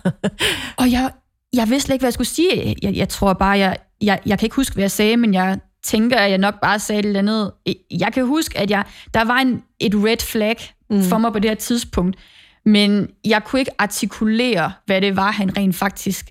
og 0.77 0.91
jeg, 0.91 1.11
jeg 1.53 1.69
vidste 1.69 1.85
slet 1.85 1.93
ikke, 1.93 2.01
hvad 2.01 2.07
jeg 2.07 2.13
skulle 2.13 2.27
sige. 2.27 2.75
Jeg, 2.81 2.95
jeg 2.95 3.09
tror 3.09 3.33
bare, 3.33 3.57
jeg, 3.57 3.77
jeg, 4.01 4.19
jeg 4.25 4.39
kan 4.39 4.45
ikke 4.45 4.55
huske, 4.55 4.73
hvad 4.73 4.83
jeg 4.83 4.91
sagde, 4.91 5.17
men 5.17 5.33
jeg 5.33 5.59
tænker, 5.83 6.17
at 6.17 6.29
jeg 6.29 6.37
nok 6.37 6.61
bare 6.61 6.79
sagde 6.79 6.99
et 6.99 7.05
eller 7.05 7.19
andet. 7.19 7.51
Jeg 7.91 8.13
kan 8.13 8.25
huske, 8.25 8.57
at 8.59 8.71
jeg, 8.71 8.83
der 9.13 9.23
var 9.23 9.37
en, 9.37 9.63
et 9.79 9.95
red 9.95 10.17
flag 10.17 10.57
mm. 10.89 11.03
for 11.03 11.17
mig 11.17 11.33
på 11.33 11.39
det 11.39 11.49
her 11.49 11.55
tidspunkt, 11.55 12.17
men 12.65 13.09
jeg 13.25 13.43
kunne 13.43 13.59
ikke 13.59 13.81
artikulere, 13.81 14.71
hvad 14.85 15.01
det 15.01 15.15
var, 15.15 15.31
han 15.31 15.57
rent 15.57 15.75
faktisk 15.75 16.29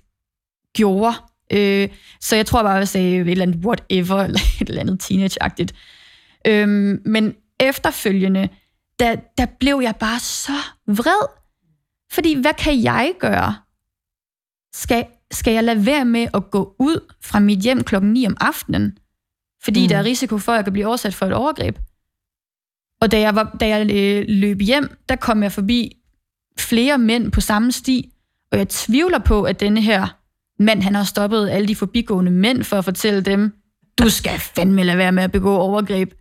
gjorde. 0.73 1.13
Øh, 1.53 1.89
så 2.21 2.35
jeg 2.35 2.45
tror 2.45 2.63
bare, 2.63 2.73
at 2.73 2.79
jeg 2.79 2.87
sagde 2.87 3.21
et 3.21 3.29
eller 3.29 3.45
andet 3.45 3.65
whatever, 3.65 4.23
eller 4.25 4.39
et 4.61 4.69
eller 4.69 4.81
andet 4.81 4.99
teenage-agtigt. 4.99 5.73
Øh, 6.47 6.67
men 7.05 7.33
efterfølgende, 7.59 8.49
der, 8.99 9.15
der 9.37 9.45
blev 9.59 9.79
jeg 9.83 9.95
bare 9.95 10.19
så 10.19 10.57
vred. 10.87 11.27
Fordi 12.11 12.41
hvad 12.41 12.53
kan 12.53 12.83
jeg 12.83 13.13
gøre? 13.19 13.55
Skal, 14.73 15.05
skal 15.31 15.53
jeg 15.53 15.63
lade 15.63 15.85
være 15.85 16.05
med 16.05 16.27
at 16.33 16.51
gå 16.51 16.75
ud 16.79 17.13
fra 17.23 17.39
mit 17.39 17.59
hjem 17.59 17.83
klokken 17.83 18.13
9 18.13 18.25
om 18.25 18.37
aftenen? 18.39 18.97
Fordi 19.63 19.81
mm. 19.81 19.87
der 19.87 19.97
er 19.97 20.03
risiko 20.03 20.37
for, 20.37 20.51
at 20.51 20.55
jeg 20.55 20.63
kan 20.63 20.73
blive 20.73 20.87
oversat 20.87 21.13
for 21.13 21.25
et 21.25 21.33
overgreb. 21.33 21.77
Og 23.01 23.11
da 23.11 23.19
jeg, 23.19 23.35
var, 23.35 23.55
da 23.59 23.67
jeg 23.67 23.91
øh, 23.91 24.25
løb 24.27 24.61
hjem, 24.61 24.97
der 25.09 25.15
kom 25.15 25.43
jeg 25.43 25.51
forbi 25.51 25.97
flere 26.59 26.97
mænd 26.97 27.31
på 27.31 27.41
samme 27.41 27.71
sti, 27.71 28.11
og 28.51 28.57
jeg 28.57 28.69
tvivler 28.69 29.19
på, 29.19 29.43
at 29.43 29.59
denne 29.59 29.81
her 29.81 30.07
mand, 30.59 30.81
han 30.81 30.95
har 30.95 31.03
stoppet 31.03 31.49
alle 31.49 31.67
de 31.67 31.75
forbigående 31.75 32.31
mænd 32.31 32.63
for 32.63 32.77
at 32.77 32.85
fortælle 32.85 33.21
dem, 33.21 33.53
du 33.99 34.09
skal 34.09 34.39
fandme 34.39 34.83
lade 34.83 34.97
være 34.97 35.11
med 35.11 35.23
at 35.23 35.31
begå 35.31 35.57
overgreb. 35.57 36.13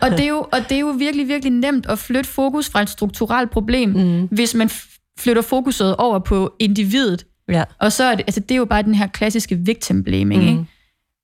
Og, 0.00 0.10
det 0.10 0.20
er 0.20 0.28
jo, 0.28 0.46
og 0.52 0.58
det 0.68 0.72
er 0.72 0.78
jo 0.78 0.94
virkelig, 0.98 1.28
virkelig 1.28 1.52
nemt 1.52 1.86
at 1.86 1.98
flytte 1.98 2.30
fokus 2.30 2.70
fra 2.70 2.82
et 2.82 2.90
strukturelt 2.90 3.50
problem, 3.50 3.88
mm. 3.88 4.28
hvis 4.30 4.54
man 4.54 4.70
flytter 5.18 5.42
fokuset 5.42 5.96
over 5.96 6.18
på 6.18 6.54
individet. 6.58 7.26
Ja. 7.48 7.64
Og 7.78 7.92
så 7.92 8.04
er 8.04 8.14
det, 8.14 8.24
altså 8.26 8.40
det 8.40 8.50
er 8.50 8.56
jo 8.56 8.64
bare 8.64 8.82
den 8.82 8.94
her 8.94 9.06
klassiske 9.06 9.56
victim 9.56 10.04
blaming. 10.04 10.42
Mm. 10.42 10.48
Ikke? 10.48 10.64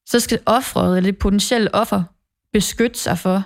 Så 0.07 0.21
skal 0.21 0.39
offeret, 0.47 0.97
eller 0.97 1.11
det 1.11 1.19
potentielle 1.19 1.75
offer, 1.75 2.03
beskytte 2.53 2.99
sig 2.99 3.19
for 3.19 3.43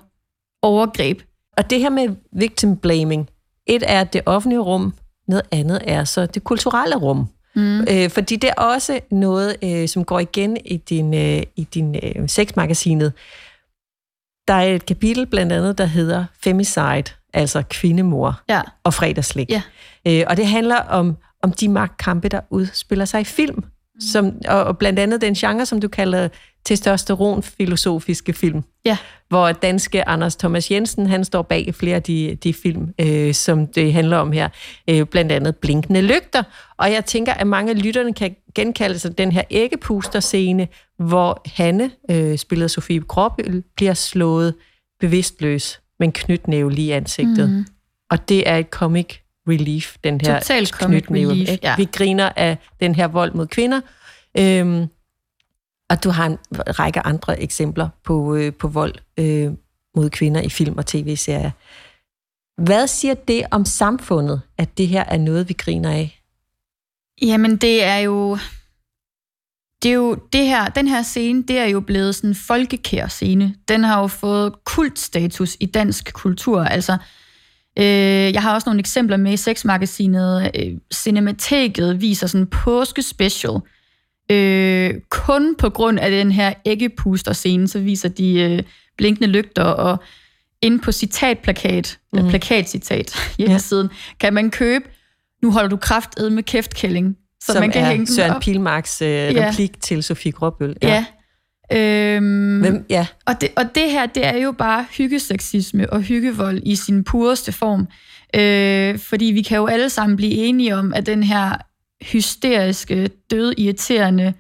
overgreb. 0.63 1.23
Og 1.57 1.71
det 1.71 1.81
her 1.81 1.91
med 1.91 2.09
victim 2.33 2.77
blaming, 2.77 3.29
et 3.67 3.83
er 3.87 4.05
det 4.05 4.21
offentlige 4.27 4.61
rum, 4.61 4.95
noget 5.29 5.43
andet 5.51 5.81
er 5.85 6.05
så 6.05 6.27
det 6.27 6.45
kulturelle 6.45 6.97
rum. 6.97 7.29
Mm. 7.57 7.81
Øh, 7.81 8.11
fordi 8.11 8.37
det 8.37 8.51
er 8.51 8.63
også 8.63 9.01
noget, 9.11 9.57
øh, 9.65 9.89
som 9.89 10.05
går 10.05 10.21
igen 10.21 10.57
i 10.65 10.77
din, 10.77 11.15
øh, 11.15 11.43
i 11.57 11.65
din 11.75 11.97
øh, 12.03 12.29
sexmagasinet. 12.29 13.13
Der 14.49 14.55
er 14.55 14.75
et 14.75 14.87
kapitel 14.87 15.27
blandt 15.27 15.53
andet, 15.53 15.79
der 15.79 15.85
hedder 15.85 16.25
Femicide, 16.45 17.05
altså 17.35 17.63
kvindemor 17.71 18.41
ja. 18.49 18.63
og 18.85 18.95
fredagslik. 18.95 19.51
Ja. 19.51 19.63
Øh, 20.07 20.25
og 20.27 20.37
det 20.37 20.47
handler 20.47 20.77
om, 20.77 21.17
om 21.43 21.53
de 21.53 21.69
magtkampe, 21.69 22.29
der 22.29 22.41
udspiller 22.51 23.05
sig 23.05 23.21
i 23.21 23.25
film. 23.25 23.57
Mm. 23.57 24.01
Som, 24.01 24.33
og, 24.49 24.65
og 24.65 24.79
blandt 24.79 24.99
andet 24.99 25.21
den 25.21 25.35
genre, 25.35 25.67
som 25.67 25.81
du 25.81 25.89
kalder 25.89 26.29
testosteron-filosofiske 26.69 28.33
film. 28.33 28.63
Ja. 28.85 28.97
Hvor 29.29 29.53
danske 29.53 30.09
Anders 30.09 30.37
Thomas 30.37 30.71
Jensen, 30.71 31.07
han 31.07 31.25
står 31.25 31.43
bag 31.43 31.75
flere 31.75 31.97
af 31.97 32.03
de, 32.03 32.39
de 32.45 32.55
film, 32.55 32.95
øh, 33.01 33.35
som 33.35 33.67
det 33.67 33.93
handler 33.93 34.17
om 34.17 34.33
her. 34.33 34.49
Øh, 34.89 35.07
blandt 35.07 35.33
andet 35.33 35.57
Blinkende 35.57 36.03
Lygter. 36.03 36.43
Og 36.77 36.93
jeg 36.93 37.05
tænker, 37.05 37.35
at 37.35 37.47
mange 37.47 37.71
af 37.71 37.83
lytterne 37.83 38.15
kan 38.15 38.37
genkalde 38.55 38.99
sig 38.99 39.19
den 39.19 39.33
her 39.33 39.43
æggepuster-scene, 39.51 40.69
hvor 40.99 41.43
Hanne, 41.55 41.91
øh, 42.11 42.39
spillet 42.39 42.71
Sofie 42.71 43.01
Gråbøl, 43.01 43.63
bliver 43.77 43.95
slået 43.95 44.55
bevidstløs 45.01 45.81
med 45.99 46.09
en 46.09 46.13
knytnæve 46.13 46.73
lige 46.73 46.89
i 46.89 46.91
ansigtet. 46.91 47.51
Mm. 47.51 47.67
Og 48.11 48.29
det 48.29 48.49
er 48.49 48.57
et 48.57 48.67
comic 48.67 49.19
relief, 49.49 49.97
den 50.05 50.21
her 50.21 50.39
Total 50.39 50.67
comic 50.67 51.11
relief, 51.11 51.49
ja. 51.63 51.77
Vi 51.77 51.89
griner 51.93 52.29
af 52.37 52.59
den 52.81 52.95
her 52.95 53.09
vold 53.09 53.35
mod 53.35 53.47
kvinder. 53.47 53.81
Øhm, 54.39 54.87
og 55.91 56.05
du 56.05 56.11
har 56.11 56.27
en 56.27 56.39
række 56.53 57.01
andre 57.01 57.41
eksempler 57.41 57.89
på, 58.05 58.35
øh, 58.35 58.53
på 58.53 58.69
vold 58.69 58.95
øh, 59.19 59.53
mod 59.97 60.11
kvinder 60.11 60.41
i 60.41 60.49
film 60.49 60.79
og 60.79 60.87
tv-serier. 60.87 61.51
Hvad 62.63 62.87
siger 62.87 63.15
det 63.15 63.45
om 63.51 63.65
samfundet, 63.65 64.41
at 64.59 64.79
det 64.79 64.89
her 64.89 65.05
er 65.05 65.19
noget, 65.19 65.49
vi 65.49 65.55
griner 65.55 65.91
af? 65.91 66.23
Jamen, 67.23 67.57
det 67.57 67.85
er 67.85 67.99
jo... 67.99 68.39
Det 69.83 69.91
er 69.91 69.95
jo 69.95 70.15
det 70.33 70.47
her, 70.47 70.69
den 70.69 70.89
her 70.89 71.03
scene, 71.03 71.43
det 71.43 71.59
er 71.59 71.65
jo 71.65 71.81
blevet 71.81 72.15
sådan 72.15 72.31
en 72.31 72.35
folkekær 72.35 73.07
scene. 73.07 73.55
Den 73.69 73.85
har 73.85 74.01
jo 74.01 74.07
fået 74.07 74.65
kultstatus 74.65 75.57
i 75.61 75.67
dansk 75.67 76.13
kultur. 76.13 76.65
Altså, 76.65 76.93
øh, 77.79 78.33
jeg 78.33 78.43
har 78.43 78.55
også 78.55 78.69
nogle 78.69 78.81
eksempler 78.81 79.17
med 79.17 79.33
i 79.33 79.37
sexmagasinet. 79.37 80.51
Øh, 80.55 80.79
Cinemateket 80.95 82.01
viser 82.01 82.27
sådan 82.27 82.41
en 82.41 82.47
påskespecial, 82.47 83.61
Øh, 84.31 84.95
kun 85.11 85.57
på 85.57 85.71
grund 85.71 85.99
af 85.99 86.11
den 86.11 86.33
her 86.33 86.53
æggepuster-scene, 86.65 87.69
så 87.69 87.79
viser 87.79 88.09
de 88.09 88.41
øh, 88.41 88.63
blinkende 88.97 89.29
lygter, 89.29 89.63
og 89.63 90.03
inde 90.63 90.79
på 90.79 90.93
citatplakat, 90.93 91.99
mm. 92.13 92.19
eller 92.19 92.31
plakatcitat 92.31 93.17
hjemmesiden, 93.39 93.87
ja. 93.93 94.17
kan 94.21 94.35
man 94.35 94.51
købe, 94.51 94.85
nu 95.43 95.51
holder 95.51 95.69
du 95.69 95.77
kraft 95.77 96.11
med 96.31 96.43
kæftkælling. 96.43 97.17
Så 97.41 97.53
Som 97.53 97.61
man 97.61 97.71
kan 97.71 97.85
er 97.85 97.91
hænge 97.91 98.07
Søren 98.07 98.41
Pilmarks 98.41 99.03
øh, 99.03 99.09
ja. 99.09 99.49
replik 99.49 99.83
til 99.83 100.03
Sofie 100.03 100.33
Gråbøl. 100.33 100.77
Ja. 100.83 100.89
ja. 100.89 102.17
Øhm, 102.17 102.61
Hvem? 102.61 102.87
ja. 102.91 103.07
Og, 103.27 103.41
det, 103.41 103.49
og 103.57 103.65
det 103.75 103.91
her, 103.91 104.07
det 104.07 104.27
er 104.27 104.37
jo 104.37 104.53
bare 104.53 104.87
hyggeseksisme 104.91 105.93
og 105.93 106.01
hyggevold 106.01 106.61
i 106.67 106.77
sin 106.77 107.05
pureste 107.05 107.53
form. 107.53 107.87
Øh, 108.35 108.99
fordi 108.99 109.25
vi 109.25 109.43
kan 109.43 109.57
jo 109.57 109.67
alle 109.67 109.91
sammen 109.91 110.17
blive 110.17 110.33
enige 110.33 110.77
om, 110.77 110.95
at 110.95 111.07
den 111.07 111.23
her 111.23 111.57
hysteriske, 112.13 113.11
dødirriterende 113.31 114.35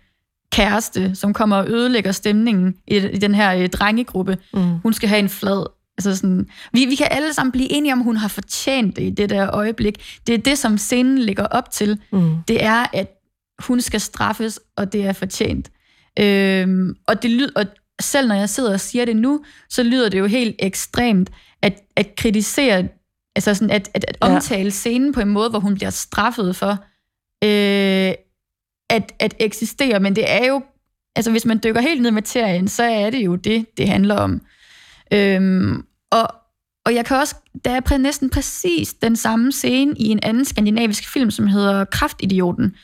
kæreste, 0.52 1.14
som 1.14 1.32
kommer 1.32 1.56
og 1.56 1.68
ødelægger 1.68 2.12
stemningen 2.12 2.74
i, 2.86 2.96
i 2.96 3.18
den 3.18 3.34
her 3.34 3.54
øh, 3.54 3.68
drengegruppe. 3.68 4.38
Mm. 4.54 4.78
Hun 4.78 4.92
skal 4.92 5.08
have 5.08 5.18
en 5.18 5.28
flad. 5.28 5.66
Altså 5.98 6.16
sådan, 6.16 6.46
vi, 6.72 6.84
vi 6.84 6.94
kan 6.94 7.08
alle 7.10 7.32
sammen 7.34 7.52
blive 7.52 7.72
enige 7.72 7.92
om, 7.92 8.00
hun 8.00 8.16
har 8.16 8.28
fortjent 8.28 8.96
det 8.96 9.02
i 9.02 9.10
det 9.10 9.30
der 9.30 9.50
øjeblik. 9.54 10.20
Det 10.26 10.34
er 10.34 10.38
det, 10.38 10.58
som 10.58 10.78
scenen 10.78 11.18
ligger 11.18 11.46
op 11.46 11.70
til. 11.70 11.98
Mm. 12.12 12.36
Det 12.48 12.64
er, 12.64 12.86
at 12.92 13.10
hun 13.58 13.80
skal 13.80 14.00
straffes, 14.00 14.60
og 14.76 14.92
det 14.92 15.06
er 15.06 15.12
fortjent. 15.12 15.70
Øhm, 16.18 16.94
og, 17.08 17.22
det 17.22 17.30
lyder, 17.30 17.50
og 17.56 17.66
selv 18.00 18.28
når 18.28 18.34
jeg 18.34 18.48
sidder 18.48 18.72
og 18.72 18.80
siger 18.80 19.04
det 19.04 19.16
nu, 19.16 19.44
så 19.70 19.82
lyder 19.82 20.08
det 20.08 20.18
jo 20.18 20.26
helt 20.26 20.56
ekstremt 20.58 21.30
at, 21.62 21.80
at 21.96 22.16
kritisere, 22.16 22.88
altså 23.36 23.54
sådan 23.54 23.70
at, 23.70 23.90
at, 23.94 24.04
at 24.08 24.16
omtale 24.20 24.64
ja. 24.64 24.70
scenen 24.70 25.12
på 25.12 25.20
en 25.20 25.28
måde, 25.28 25.50
hvor 25.50 25.58
hun 25.58 25.74
bliver 25.74 25.90
straffet 25.90 26.56
for, 26.56 26.84
øh, 27.44 28.14
at, 28.90 29.12
at 29.18 29.34
eksistere, 29.40 30.00
men 30.00 30.16
det 30.16 30.32
er 30.32 30.46
jo, 30.46 30.62
altså 31.16 31.30
hvis 31.30 31.46
man 31.46 31.60
dykker 31.64 31.80
helt 31.80 32.02
ned 32.02 32.10
i 32.10 32.14
materien, 32.14 32.68
så 32.68 32.82
er 32.82 33.10
det 33.10 33.24
jo 33.24 33.36
det, 33.36 33.66
det 33.76 33.88
handler 33.88 34.14
om. 34.14 34.40
Øhm, 35.12 35.84
og, 36.10 36.34
og 36.86 36.94
jeg 36.94 37.04
kan 37.04 37.16
også, 37.16 37.34
der 37.64 37.70
er 37.70 37.98
næsten 37.98 38.30
præcis 38.30 38.94
den 38.94 39.16
samme 39.16 39.52
scene 39.52 39.94
i 39.98 40.08
en 40.08 40.20
anden 40.22 40.44
skandinavisk 40.44 41.12
film, 41.12 41.30
som 41.30 41.46
hedder 41.46 41.84
Kraftidioten, 41.84 42.74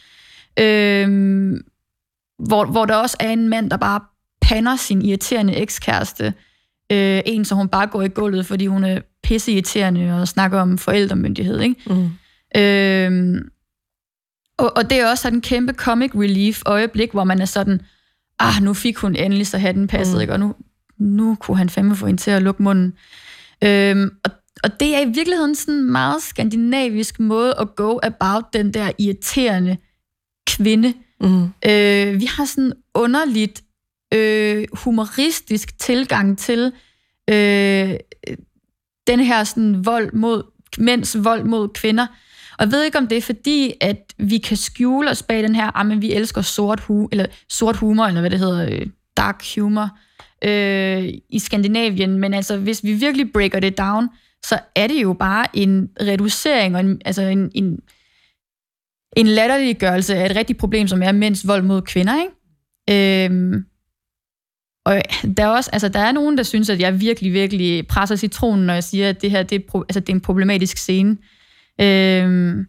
øhm, 0.58 1.64
hvor, 2.38 2.64
hvor 2.64 2.84
der 2.84 2.96
også 2.96 3.16
er 3.20 3.30
en 3.30 3.48
mand, 3.48 3.70
der 3.70 3.76
bare 3.76 4.00
pander 4.42 4.76
sin 4.76 5.02
irriterende 5.02 5.56
ekskæreste, 5.56 6.34
øh, 6.92 7.20
en, 7.26 7.44
så 7.44 7.54
hun 7.54 7.68
bare 7.68 7.86
går 7.86 8.02
i 8.02 8.08
gulvet, 8.08 8.46
fordi 8.46 8.66
hun 8.66 8.84
er 8.84 9.00
pisseirriterende 9.22 10.20
og 10.20 10.28
snakker 10.28 10.60
om 10.60 10.78
forældremyndighed. 10.78 11.60
Ikke? 11.60 11.76
Mm. 11.86 12.10
Øhm, 12.60 13.50
og, 14.60 14.76
og 14.76 14.90
det 14.90 15.00
er 15.00 15.10
også 15.10 15.22
sådan 15.22 15.38
en 15.38 15.42
kæmpe 15.42 15.72
comic 15.72 16.10
relief 16.14 16.62
øjeblik, 16.66 17.12
hvor 17.12 17.24
man 17.24 17.40
er 17.40 17.44
sådan, 17.44 17.80
ah, 18.38 18.62
nu 18.62 18.74
fik 18.74 18.96
hun 18.96 19.16
endelig 19.16 19.46
så 19.46 19.58
den 19.58 19.86
passet, 19.86 20.14
mm. 20.14 20.20
ikke? 20.20 20.32
og 20.32 20.40
nu, 20.40 20.54
nu 20.98 21.36
kunne 21.40 21.56
han 21.56 21.70
fandme 21.70 21.96
få 21.96 22.06
hende 22.06 22.20
til 22.20 22.30
at 22.30 22.42
lukke 22.42 22.62
munden. 22.62 22.92
Øhm, 23.64 24.10
og, 24.24 24.30
og 24.64 24.80
det 24.80 24.94
er 24.94 25.00
i 25.00 25.10
virkeligheden 25.10 25.54
sådan 25.54 25.74
en 25.74 25.92
meget 25.92 26.22
skandinavisk 26.22 27.20
måde 27.20 27.54
at 27.60 27.76
go 27.76 27.98
about 28.02 28.44
den 28.52 28.74
der 28.74 28.90
irriterende 28.98 29.76
kvinde. 30.46 30.94
Mm. 31.20 31.44
Øh, 31.44 32.20
vi 32.20 32.24
har 32.24 32.44
sådan 32.44 32.72
underligt 32.94 33.62
øh, 34.14 34.64
humoristisk 34.72 35.78
tilgang 35.78 36.38
til 36.38 36.72
øh, 37.30 37.94
den 39.06 39.20
her 39.20 39.44
sådan 39.44 39.86
vold 39.86 40.12
mod 40.12 40.42
mænds 40.78 41.24
vold 41.24 41.44
mod 41.44 41.68
kvinder. 41.68 42.06
Og 42.60 42.66
jeg 42.66 42.72
ved 42.72 42.84
ikke, 42.84 42.98
om 42.98 43.06
det 43.06 43.18
er 43.18 43.22
fordi, 43.22 43.74
at 43.80 44.14
vi 44.18 44.38
kan 44.38 44.56
skjule 44.56 45.10
os 45.10 45.22
bag 45.22 45.42
den 45.42 45.54
her, 45.54 45.76
ah, 45.76 45.86
men 45.86 46.02
vi 46.02 46.12
elsker 46.12 46.42
sort, 46.42 46.80
hu 46.80 47.08
eller 47.12 47.26
sort 47.48 47.76
humor, 47.76 48.04
eller 48.04 48.20
hvad 48.20 48.30
det 48.30 48.38
hedder, 48.38 48.70
øh, 48.70 48.86
dark 49.16 49.44
humor 49.54 49.98
øh, 50.44 51.08
i 51.30 51.38
Skandinavien. 51.38 52.18
Men 52.18 52.34
altså, 52.34 52.56
hvis 52.56 52.84
vi 52.84 52.92
virkelig 52.92 53.32
breaker 53.32 53.60
det 53.60 53.78
down, 53.78 54.08
så 54.44 54.58
er 54.76 54.86
det 54.86 55.02
jo 55.02 55.12
bare 55.12 55.46
en 55.54 55.88
reducering 56.00 56.74
og 56.74 56.80
en, 56.80 57.00
altså 57.04 57.22
en, 57.22 57.50
en, 57.54 57.78
en 59.16 59.26
latterliggørelse 59.26 60.16
af 60.16 60.30
et 60.30 60.36
rigtigt 60.36 60.58
problem, 60.58 60.88
som 60.88 61.02
er 61.02 61.12
mænds 61.12 61.46
vold 61.46 61.62
mod 61.62 61.82
kvinder, 61.82 62.14
ikke? 62.20 63.24
Øhm, 63.24 63.64
og 64.86 65.02
der 65.36 65.44
er 65.44 65.48
også, 65.48 65.70
altså 65.72 65.88
der 65.88 66.00
er 66.00 66.12
nogen, 66.12 66.36
der 66.36 66.42
synes, 66.42 66.70
at 66.70 66.80
jeg 66.80 67.00
virkelig, 67.00 67.32
virkelig 67.32 67.86
presser 67.86 68.16
citronen, 68.16 68.66
når 68.66 68.74
jeg 68.74 68.84
siger, 68.84 69.08
at 69.08 69.22
det 69.22 69.30
her 69.30 69.42
det 69.42 69.64
er, 69.64 69.78
altså, 69.78 70.00
det 70.00 70.08
er 70.08 70.14
en 70.14 70.20
problematisk 70.20 70.76
scene. 70.76 71.16
Øhm, 71.80 72.66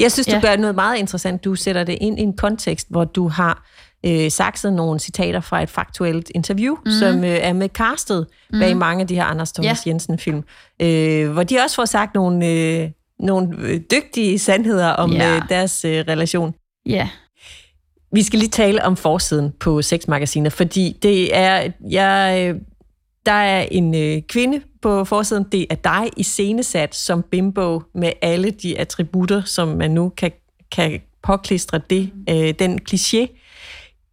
jeg 0.00 0.12
synes, 0.12 0.26
du 0.26 0.34
ja. 0.34 0.40
gør 0.40 0.56
noget 0.56 0.74
meget 0.74 0.98
interessant. 0.98 1.44
Du 1.44 1.54
sætter 1.54 1.84
det 1.84 1.98
ind 2.00 2.18
i 2.18 2.22
en 2.22 2.36
kontekst, 2.36 2.86
hvor 2.90 3.04
du 3.04 3.28
har 3.28 3.66
øh, 4.06 4.30
sakset 4.30 4.72
nogle 4.72 5.00
citater 5.00 5.40
fra 5.40 5.62
et 5.62 5.70
faktuelt 5.70 6.30
interview, 6.34 6.76
mm. 6.84 6.90
som 6.90 7.24
øh, 7.24 7.30
er 7.30 7.52
med 7.52 7.68
castet 7.68 8.26
mm. 8.52 8.58
bag 8.60 8.76
mange 8.76 9.00
af 9.00 9.06
de 9.06 9.14
her 9.14 9.24
Anders 9.24 9.52
Thomas 9.52 9.86
ja. 9.86 9.90
Jensen-film, 9.90 10.44
øh, 10.82 11.30
hvor 11.30 11.42
de 11.42 11.58
også 11.64 11.76
får 11.76 11.84
sagt 11.84 12.14
nogle, 12.14 12.48
øh, 12.48 12.90
nogle 13.18 13.56
øh, 13.58 13.80
dygtige 13.90 14.38
sandheder 14.38 14.88
om 14.88 15.12
ja. 15.12 15.36
øh, 15.36 15.42
deres 15.48 15.84
øh, 15.84 16.04
relation. 16.08 16.54
Ja. 16.86 17.08
Vi 18.12 18.22
skal 18.22 18.38
lige 18.38 18.50
tale 18.50 18.84
om 18.84 18.96
forsiden 18.96 19.52
på 19.60 19.82
sexmagasinet, 19.82 20.52
fordi 20.52 20.96
det 21.02 21.36
er, 21.36 21.70
jeg, 21.90 22.48
øh, 22.48 22.60
der 23.26 23.32
er 23.32 23.66
en 23.70 23.94
øh, 23.94 24.22
kvinde 24.22 24.60
på 24.82 25.04
forsiden. 25.04 25.44
Det 25.52 25.66
er 25.70 25.74
dig 25.74 26.10
i 26.16 26.22
scenesat 26.22 26.94
som 26.94 27.22
bimbo 27.30 27.82
med 27.94 28.12
alle 28.22 28.50
de 28.50 28.78
attributter, 28.78 29.42
som 29.44 29.68
man 29.68 29.90
nu 29.90 30.08
kan, 30.08 30.32
kan 30.72 31.00
påklistre 31.22 31.80
det, 31.90 32.12
øh, 32.30 32.54
den 32.58 32.80
kliché. 32.90 33.40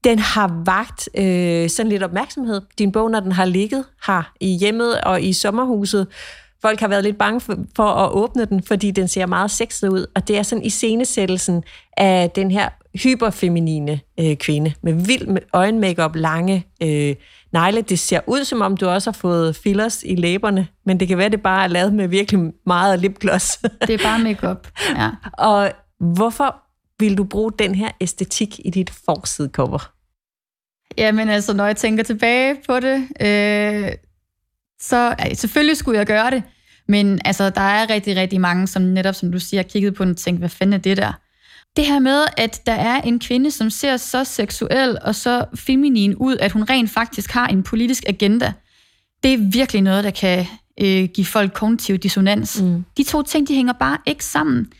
Den 0.03 0.19
har 0.19 0.61
vagt 0.65 1.09
øh, 1.15 1.69
sådan 1.69 1.89
lidt 1.89 2.03
opmærksomhed. 2.03 2.61
Din 2.77 2.91
bog, 2.91 3.11
når 3.11 3.19
den 3.19 3.31
har 3.31 3.45
ligget 3.45 3.85
her 4.07 4.33
i 4.39 4.47
hjemmet 4.47 5.01
og 5.01 5.21
i 5.21 5.33
sommerhuset, 5.33 6.07
folk 6.61 6.79
har 6.79 6.87
været 6.87 7.03
lidt 7.03 7.17
bange 7.17 7.41
for, 7.41 7.57
for 7.75 7.83
at 7.83 8.11
åbne 8.11 8.45
den, 8.45 8.63
fordi 8.63 8.91
den 8.91 9.07
ser 9.07 9.25
meget 9.25 9.51
sexet 9.51 9.87
ud, 9.87 10.05
og 10.15 10.27
det 10.27 10.37
er 10.37 10.43
sådan 10.43 10.65
i 10.65 10.69
scenesættelsen 10.69 11.63
af 11.97 12.29
den 12.29 12.51
her 12.51 12.69
hyperfeminine 13.03 13.99
øh, 14.19 14.35
kvinde 14.35 14.73
med 14.81 14.93
vild 14.93 15.37
øjenmakeup, 15.53 16.15
lange 16.15 16.65
øh, 16.83 17.15
negle. 17.53 17.81
Det 17.81 17.99
ser 17.99 18.19
ud, 18.27 18.43
som 18.43 18.61
om 18.61 18.77
du 18.77 18.87
også 18.87 19.11
har 19.11 19.17
fået 19.17 19.55
fillers 19.55 20.03
i 20.03 20.15
læberne, 20.15 20.67
men 20.85 20.99
det 20.99 21.07
kan 21.07 21.17
være, 21.17 21.29
det 21.29 21.41
bare 21.41 21.63
er 21.63 21.67
lavet 21.67 21.93
med 21.93 22.07
virkelig 22.07 22.51
meget 22.65 22.99
lipgloss. 22.99 23.57
det 23.87 23.89
er 23.89 24.03
bare 24.03 24.19
makeup. 24.19 24.67
ja. 24.95 25.09
Og 25.33 25.71
hvorfor 25.99 26.55
vil 26.99 27.17
du 27.17 27.23
bruge 27.23 27.51
den 27.59 27.75
her 27.75 27.91
æstetik 28.01 28.59
i 28.65 28.69
dit 28.69 28.89
forsidecover? 28.89 29.91
Jamen 30.97 31.29
altså, 31.29 31.53
når 31.53 31.65
jeg 31.65 31.77
tænker 31.77 32.03
tilbage 32.03 32.57
på 32.67 32.79
det, 32.79 33.07
øh, 33.21 33.91
så 34.81 35.15
ja, 35.19 35.33
selvfølgelig 35.33 35.77
skulle 35.77 35.97
jeg 35.97 36.07
gøre 36.07 36.31
det, 36.31 36.43
men 36.87 37.21
altså, 37.25 37.49
der 37.49 37.61
er 37.61 37.89
rigtig, 37.89 38.15
rigtig 38.15 38.41
mange, 38.41 38.67
som 38.67 38.81
netop, 38.81 39.15
som 39.15 39.31
du 39.31 39.39
siger, 39.39 39.63
kigget 39.63 39.95
på 39.95 40.03
den 40.03 40.11
og 40.11 40.17
tænkt, 40.17 40.41
hvad 40.41 40.49
fanden 40.49 40.73
er 40.73 40.77
det 40.77 40.97
der? 40.97 41.13
Det 41.75 41.85
her 41.85 41.99
med, 41.99 42.25
at 42.37 42.61
der 42.65 42.73
er 42.73 43.01
en 43.01 43.19
kvinde, 43.19 43.51
som 43.51 43.69
ser 43.69 43.97
så 43.97 44.23
seksuel 44.23 44.97
og 45.01 45.15
så 45.15 45.45
feminin 45.55 46.15
ud, 46.15 46.37
at 46.37 46.51
hun 46.51 46.63
rent 46.63 46.89
faktisk 46.89 47.31
har 47.31 47.47
en 47.47 47.63
politisk 47.63 48.03
agenda, 48.07 48.53
det 49.23 49.33
er 49.33 49.51
virkelig 49.51 49.81
noget, 49.81 50.03
der 50.03 50.11
kan 50.11 50.45
øh, 50.81 51.03
give 51.13 51.25
folk 51.25 51.53
kognitiv 51.53 51.97
dissonans. 51.97 52.61
Mm. 52.61 52.83
De 52.97 53.03
to 53.03 53.21
ting, 53.21 53.47
de 53.47 53.55
hænger 53.55 53.73
bare 53.73 53.97
ikke 54.05 54.25
sammen. 54.25 54.71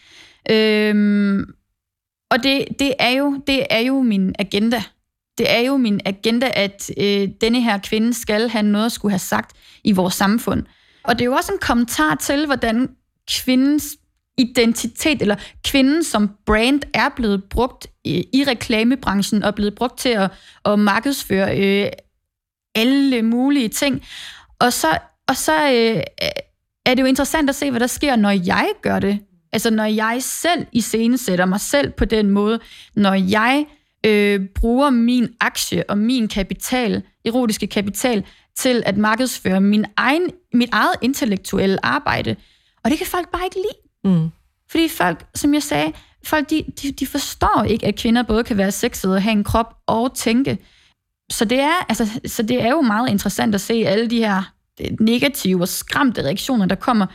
Øhm, 0.50 1.44
og 2.32 2.44
det, 2.44 2.66
det, 2.80 2.94
er 3.00 3.10
jo, 3.10 3.42
det 3.48 3.66
er 3.70 3.80
jo 3.80 4.02
min 4.02 4.36
agenda. 4.40 4.84
Det 5.38 5.52
er 5.52 5.60
jo 5.60 5.78
min 5.78 6.02
agenda, 6.06 6.52
at 6.54 6.92
øh, 6.98 7.30
denne 7.42 7.62
her 7.62 7.78
kvinde 7.78 8.14
skal 8.14 8.50
have 8.50 8.64
noget 8.64 8.86
at 8.86 8.92
skulle 8.92 9.12
have 9.12 9.20
sagt 9.20 9.56
i 9.84 9.92
vores 9.92 10.14
samfund. 10.14 10.64
Og 11.04 11.20
det 11.20 11.22
er 11.22 11.26
jo 11.26 11.34
også 11.34 11.52
en 11.52 11.60
kommentar 11.62 12.16
til, 12.16 12.46
hvordan 12.46 12.90
kvindens 13.28 13.98
identitet, 14.42 15.22
eller 15.22 15.36
kvinden 15.66 16.04
som 16.04 16.30
brand, 16.46 16.82
er 16.94 17.10
blevet 17.16 17.44
brugt 17.44 17.88
i, 18.04 18.26
i 18.34 18.44
reklamebranchen, 18.44 19.44
og 19.44 19.56
blevet 19.56 19.76
brugt 19.76 20.00
til 20.00 20.10
at, 20.10 20.32
at 20.66 20.80
markedsføre 20.80 21.60
øh, 21.60 21.92
alle 22.76 23.22
mulige 23.22 23.70
ting. 23.70 24.02
Og 24.60 24.74
så, 24.74 24.98
og 25.28 25.36
så 25.36 25.54
øh, 25.54 26.04
er 26.86 26.94
det 26.96 27.00
jo 27.00 27.06
interessant 27.06 27.50
at 27.50 27.56
se, 27.56 27.72
hvad 27.72 27.80
der 27.80 27.88
sker, 27.88 28.16
når 28.16 28.30
jeg 28.30 28.70
gør 28.82 29.00
det. 29.00 29.20
Altså 29.54 29.70
når 29.70 29.86
jeg 29.86 30.18
selv 30.20 30.66
iscenesætter 30.72 31.46
mig 31.46 31.60
selv 31.60 31.92
på 31.92 32.06
den 32.06 32.30
måde, 32.30 32.60
når 32.96 33.14
jeg 33.14 33.66
øh, 34.06 34.48
bruger 34.56 34.90
min 34.90 35.28
aktie 35.40 35.90
og 35.90 35.98
min 35.98 36.28
kapital, 36.28 37.04
erotiske 37.26 37.68
kapital, 37.68 38.26
til 38.56 38.84
at 38.86 38.98
markedsføre 38.98 39.62
min 39.62 39.86
egen, 39.98 40.30
mit 40.54 40.70
eget 40.72 40.94
intellektuelle 41.02 41.86
arbejde. 41.86 42.36
Og 42.84 42.92
det 42.92 42.98
kan 42.98 43.08
folk 43.08 43.32
bare 43.32 43.46
ikke 43.46 43.56
lide. 43.56 43.91
Mm. 44.04 44.30
Fordi 44.72 44.88
folk, 44.88 45.26
som 45.36 45.54
jeg 45.54 45.64
sagde, 45.64 45.92
folk 46.26 46.50
de, 46.50 46.64
de, 46.82 46.92
de 46.92 47.08
forstår 47.08 47.66
ikke, 47.70 47.88
at 47.88 47.96
kvinder 47.96 48.24
både 48.24 48.44
kan 48.44 48.58
være 48.58 48.72
sexede 48.72 49.16
og 49.16 49.22
have 49.22 49.32
en 49.32 49.44
krop 49.44 49.76
og 49.88 50.16
tænke. 50.16 50.58
Så 51.32 51.46
det 51.46 51.60
er, 51.60 51.86
altså, 51.90 52.20
så 52.26 52.44
det 52.44 52.62
er 52.62 52.70
jo 52.70 52.82
meget 52.82 53.10
interessant 53.10 53.56
at 53.56 53.62
se 53.62 53.74
alle 53.74 54.10
de 54.10 54.18
her 54.18 54.54
negative 55.00 55.62
og 55.62 55.68
skræmte 55.68 56.24
reaktioner, 56.24 56.66
der 56.66 56.76
kommer 56.76 57.06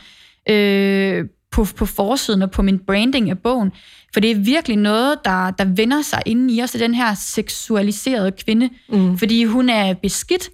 øh, 0.49 1.25
på, 1.51 1.65
på 1.75 1.85
forsiden 1.85 2.41
og 2.41 2.51
på 2.51 2.61
min 2.61 2.79
branding 2.79 3.29
af 3.29 3.39
bogen. 3.39 3.71
For 4.13 4.19
det 4.19 4.31
er 4.31 4.35
virkelig 4.35 4.77
noget, 4.77 5.19
der, 5.25 5.51
der 5.51 5.65
vender 5.65 6.01
sig 6.01 6.21
inden 6.25 6.49
i 6.49 6.63
os, 6.63 6.71
den 6.71 6.93
her 6.93 7.13
seksualiserede 7.13 8.31
kvinde. 8.31 8.69
Mm. 8.89 9.17
Fordi 9.17 9.43
hun 9.43 9.69
er 9.69 9.93
beskidt, 9.93 10.49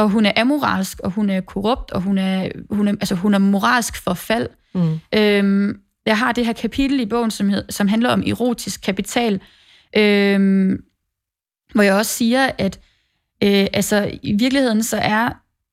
og 0.00 0.10
hun 0.10 0.26
er 0.26 0.32
amoralsk, 0.36 1.00
og 1.00 1.10
hun 1.10 1.30
er 1.30 1.40
korrupt, 1.40 1.90
og 1.90 2.00
hun 2.00 2.18
er, 2.18 2.48
hun 2.70 2.88
er, 2.88 2.92
altså, 2.92 3.14
hun 3.14 3.34
er 3.34 3.38
moralsk 3.38 4.04
forfald. 4.04 4.48
Mm. 4.74 5.00
Øhm, 5.14 5.80
jeg 6.06 6.18
har 6.18 6.32
det 6.32 6.46
her 6.46 6.52
kapitel 6.52 7.00
i 7.00 7.06
bogen, 7.06 7.30
som, 7.30 7.48
hed, 7.48 7.64
som 7.70 7.88
handler 7.88 8.10
om 8.10 8.22
erotisk 8.26 8.80
kapital, 8.82 9.40
øhm, 9.96 10.82
hvor 11.74 11.82
jeg 11.82 11.94
også 11.94 12.12
siger, 12.12 12.50
at 12.58 12.80
øh, 13.42 13.66
altså, 13.72 14.10
i 14.22 14.32
virkeligheden 14.32 14.82
så 14.82 14.96
er 14.96 15.30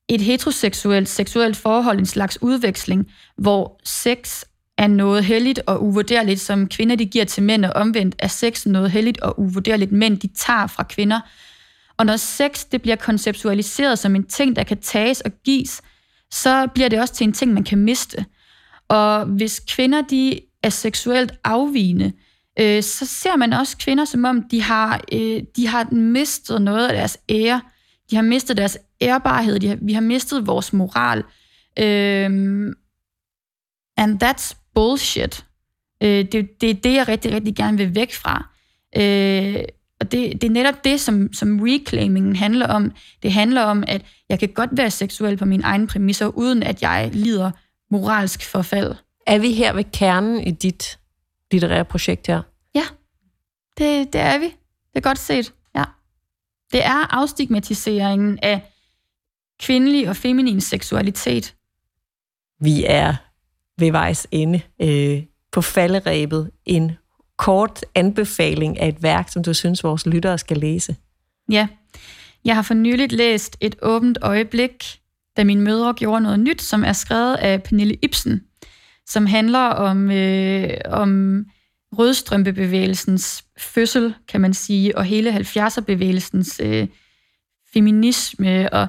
et 0.08 0.20
heteroseksuelt 0.20 1.08
seksuelt 1.08 1.56
forhold 1.56 1.98
en 1.98 2.06
slags 2.06 2.42
udveksling, 2.42 3.06
hvor 3.36 3.80
sex 3.84 4.44
er 4.78 4.86
noget 4.86 5.24
helligt 5.24 5.60
og 5.66 5.84
uvurderligt, 5.84 6.40
som 6.40 6.68
kvinder 6.68 6.96
de 6.96 7.06
giver 7.06 7.24
til 7.24 7.42
mænd, 7.42 7.64
og 7.64 7.72
omvendt 7.72 8.16
er 8.18 8.28
sex 8.28 8.66
noget 8.66 8.90
helligt 8.90 9.20
og 9.20 9.40
uvurderligt, 9.40 9.92
mænd 9.92 10.18
de 10.18 10.28
tager 10.28 10.66
fra 10.66 10.82
kvinder. 10.82 11.20
Og 11.98 12.06
når 12.06 12.16
sex 12.16 12.64
det 12.72 12.82
bliver 12.82 12.96
konceptualiseret 12.96 13.98
som 13.98 14.14
en 14.14 14.26
ting, 14.26 14.56
der 14.56 14.62
kan 14.62 14.78
tages 14.78 15.20
og 15.20 15.30
gives, 15.44 15.82
så 16.30 16.66
bliver 16.74 16.88
det 16.88 17.00
også 17.00 17.14
til 17.14 17.24
en 17.24 17.32
ting, 17.32 17.52
man 17.54 17.64
kan 17.64 17.78
miste. 17.78 18.24
Og 18.88 19.24
hvis 19.24 19.60
kvinder 19.60 20.02
de 20.02 20.40
er 20.62 20.68
seksuelt 20.68 21.32
afvigende, 21.44 22.12
øh, 22.60 22.82
så 22.82 23.06
ser 23.06 23.36
man 23.36 23.52
også 23.52 23.76
kvinder, 23.76 24.04
som 24.04 24.24
om 24.24 24.48
de 24.50 24.62
har, 24.62 25.00
øh, 25.12 25.42
de 25.56 25.66
har 25.66 25.88
mistet 25.90 26.62
noget 26.62 26.88
af 26.88 26.94
deres 26.94 27.18
ære. 27.28 27.60
De 28.10 28.16
har 28.16 28.22
mistet 28.22 28.56
deres 28.56 28.78
ærbarhed. 29.02 29.60
De 29.60 29.68
har, 29.68 29.78
vi 29.82 29.92
har 29.92 30.00
mistet 30.00 30.46
vores 30.46 30.72
moral. 30.72 31.24
Øh, 31.78 32.74
and 33.96 34.22
that's 34.24 34.56
bullshit. 34.74 35.44
Øh, 36.02 36.24
det, 36.32 36.60
det 36.60 36.70
er 36.70 36.74
det, 36.74 36.94
jeg 36.94 37.08
rigtig, 37.08 37.32
rigtig 37.32 37.56
gerne 37.56 37.78
vil 37.78 37.94
væk 37.94 38.14
fra. 38.14 38.48
Øh, 38.96 39.64
og 40.00 40.12
det, 40.12 40.42
det 40.42 40.44
er 40.44 40.50
netop 40.50 40.84
det, 40.84 41.00
som, 41.00 41.32
som 41.32 41.60
reclaimingen 41.60 42.36
handler 42.36 42.66
om. 42.66 42.92
Det 43.22 43.32
handler 43.32 43.62
om, 43.62 43.84
at 43.88 44.04
jeg 44.28 44.38
kan 44.38 44.48
godt 44.48 44.70
være 44.72 44.90
seksuel 44.90 45.36
på 45.36 45.44
mine 45.44 45.64
egne 45.64 45.86
præmisser, 45.86 46.26
uden 46.26 46.62
at 46.62 46.82
jeg 46.82 47.10
lider 47.12 47.50
moralsk 47.90 48.50
forfald. 48.50 48.94
Er 49.26 49.38
vi 49.38 49.52
her 49.52 49.72
ved 49.72 49.84
kernen 49.84 50.40
i 50.40 50.50
dit 50.50 50.98
litterære 51.50 51.84
projekt 51.84 52.26
her? 52.26 52.42
Ja, 52.74 52.84
det, 53.78 54.12
det 54.12 54.20
er 54.20 54.38
vi. 54.38 54.44
Det 54.44 54.96
er 54.96 55.00
godt 55.00 55.18
set, 55.18 55.52
ja. 55.74 55.84
Det 56.72 56.84
er 56.84 57.14
afstigmatiseringen 57.14 58.38
af 58.42 58.72
kvindelig 59.60 60.08
og 60.08 60.16
feminin 60.16 60.60
seksualitet. 60.60 61.54
Vi 62.60 62.84
er 62.86 63.14
ved 63.78 63.90
vejs 63.90 64.26
ende 64.30 64.60
øh, 64.82 65.22
på 65.52 65.60
falderæbet. 65.62 66.50
En 66.64 66.92
kort 67.38 67.84
anbefaling 67.94 68.80
af 68.80 68.88
et 68.88 69.02
værk, 69.02 69.28
som 69.28 69.42
du 69.42 69.54
synes, 69.54 69.84
vores 69.84 70.06
lyttere 70.06 70.38
skal 70.38 70.56
læse. 70.56 70.96
Ja, 71.50 71.66
jeg 72.44 72.54
har 72.54 72.62
for 72.62 72.74
nyligt 72.74 73.12
læst 73.12 73.56
Et 73.60 73.76
åbent 73.82 74.18
øjeblik, 74.22 75.00
da 75.36 75.44
mine 75.44 75.60
mødre 75.60 75.94
gjorde 75.94 76.20
noget 76.20 76.40
nyt, 76.40 76.62
som 76.62 76.84
er 76.84 76.92
skrevet 76.92 77.34
af 77.34 77.62
Pernille 77.62 77.96
Ibsen, 78.02 78.40
som 79.06 79.26
handler 79.26 79.58
om, 79.58 80.10
øh, 80.10 80.70
om 80.86 81.44
rødstrømpebevægelsens 81.98 83.44
fødsel, 83.58 84.14
kan 84.28 84.40
man 84.40 84.54
sige, 84.54 84.98
og 84.98 85.04
hele 85.04 85.36
70'er-bevægelsens 85.36 86.60
øh, 86.62 86.88
feminisme. 87.72 88.72
Og, 88.72 88.88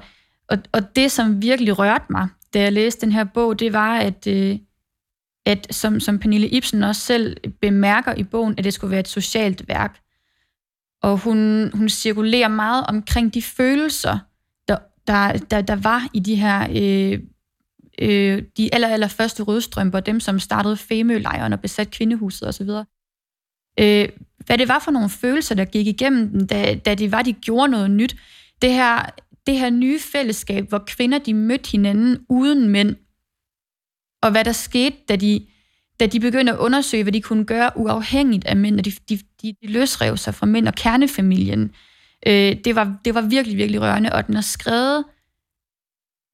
og, 0.49 0.57
og 0.71 0.95
det, 0.95 1.11
som 1.11 1.41
virkelig 1.41 1.79
rørte 1.79 2.05
mig, 2.09 2.27
da 2.53 2.61
jeg 2.61 2.73
læste 2.73 3.01
den 3.01 3.11
her 3.11 3.23
bog, 3.23 3.59
det 3.59 3.73
var, 3.73 3.97
at, 3.97 4.27
øh, 4.27 4.57
at 5.49 5.67
som, 5.71 5.99
som 5.99 6.19
Pernille 6.19 6.47
Ibsen 6.47 6.83
også 6.83 7.01
selv 7.01 7.37
bemærker 7.61 8.13
i 8.13 8.23
bogen, 8.23 8.55
at 8.57 8.63
det 8.63 8.73
skulle 8.73 8.91
være 8.91 8.99
et 8.99 9.07
socialt 9.07 9.67
værk. 9.67 9.99
Og 11.01 11.17
hun, 11.17 11.71
hun 11.73 11.89
cirkulerer 11.89 12.47
meget 12.47 12.85
omkring 12.87 13.33
de 13.33 13.41
følelser, 13.41 14.17
der, 14.67 14.77
der, 15.07 15.37
der, 15.37 15.61
der 15.61 15.75
var 15.75 16.07
i 16.13 16.19
de 16.19 16.35
her 16.35 16.67
øh, 16.75 17.19
øh, 18.01 18.43
de 18.57 18.73
aller, 18.73 18.87
aller 18.87 19.07
første 19.07 19.43
rødstrømper, 19.43 19.99
dem 19.99 20.19
som 20.19 20.39
startede 20.39 20.77
Femølejren 20.77 21.53
og 21.53 21.59
besat 21.59 21.91
kvindehuset 21.91 22.47
osv. 22.47 22.69
Øh, 23.79 24.09
hvad 24.45 24.57
det 24.57 24.67
var 24.67 24.79
for 24.79 24.91
nogle 24.91 25.09
følelser, 25.09 25.55
der 25.55 25.65
gik 25.65 25.87
igennem 25.87 26.29
dem, 26.29 26.47
da, 26.47 26.75
da 26.75 26.95
det 26.95 27.11
var, 27.11 27.21
de 27.21 27.33
gjorde 27.33 27.71
noget 27.71 27.91
nyt. 27.91 28.15
Det 28.61 28.73
her, 28.73 29.09
det 29.47 29.59
her 29.59 29.69
nye 29.69 29.99
fællesskab, 29.99 30.69
hvor 30.69 30.83
kvinder 30.87 31.17
de 31.19 31.33
mødte 31.33 31.71
hinanden 31.71 32.25
uden 32.29 32.69
mænd, 32.69 32.95
og 34.21 34.31
hvad 34.31 34.45
der 34.45 34.51
skete, 34.51 34.95
da 35.09 35.15
de, 35.15 35.45
da 35.99 36.05
de 36.05 36.19
begyndte 36.19 36.53
at 36.53 36.59
undersøge, 36.59 37.03
hvad 37.03 37.13
de 37.13 37.21
kunne 37.21 37.45
gøre 37.45 37.71
uafhængigt 37.75 38.45
af 38.45 38.55
mænd, 38.55 38.79
og 38.79 38.85
de, 38.85 38.91
de, 39.09 39.19
de, 39.41 39.55
de 39.61 39.67
løsrev 39.67 40.17
sig 40.17 40.35
fra 40.35 40.45
mænd 40.45 40.67
og 40.67 40.75
kernefamilien. 40.75 41.71
Øh, 42.27 42.55
det, 42.65 42.75
var, 42.75 42.97
det 43.05 43.15
var 43.15 43.21
virkelig, 43.21 43.57
virkelig 43.57 43.81
rørende, 43.81 44.13
og 44.13 44.27
den 44.27 44.35
er 44.35 44.41
skrevet 44.41 45.03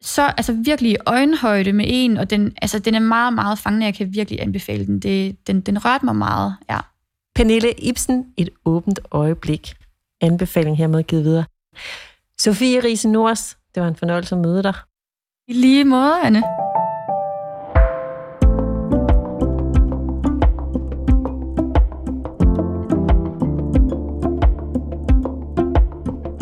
så 0.06 0.34
altså 0.38 0.54
virkelig 0.54 0.92
i 0.92 0.98
øjenhøjde 1.06 1.74
med 1.74 1.86
en, 1.88 2.18
og 2.18 2.30
den, 2.30 2.56
altså, 2.62 2.80
den 2.80 2.96
er 2.96 3.00
meget, 3.00 3.34
meget 3.34 3.60
fangende. 3.60 3.86
Jeg 3.86 3.94
kan 3.94 4.14
virkelig 4.14 4.42
anbefale 4.42 4.86
den. 4.86 5.00
Det, 5.00 5.48
den, 5.48 5.62
den 5.62 5.86
rørte 5.86 6.06
mig 6.06 6.16
meget, 6.16 6.56
ja. 6.70 6.80
Pernille 7.36 7.72
Ibsen, 7.72 8.26
et 8.38 8.50
åbent 8.66 9.00
øjeblik. 9.12 9.76
Anbefaling 10.22 10.78
hermed 10.78 11.04
givet 11.04 11.24
videre. 11.24 11.46
Sofie 12.40 12.80
Riese 12.84 13.10
Nors, 13.10 13.58
det 13.76 13.84
var 13.84 13.90
en 13.90 13.96
fornøjelse 13.96 14.36
at 14.36 14.42
møde 14.42 14.64
dig. 14.64 14.74
I 15.48 15.54
lige 15.54 15.86
måde, 15.86 16.22
Anne. 16.24 16.44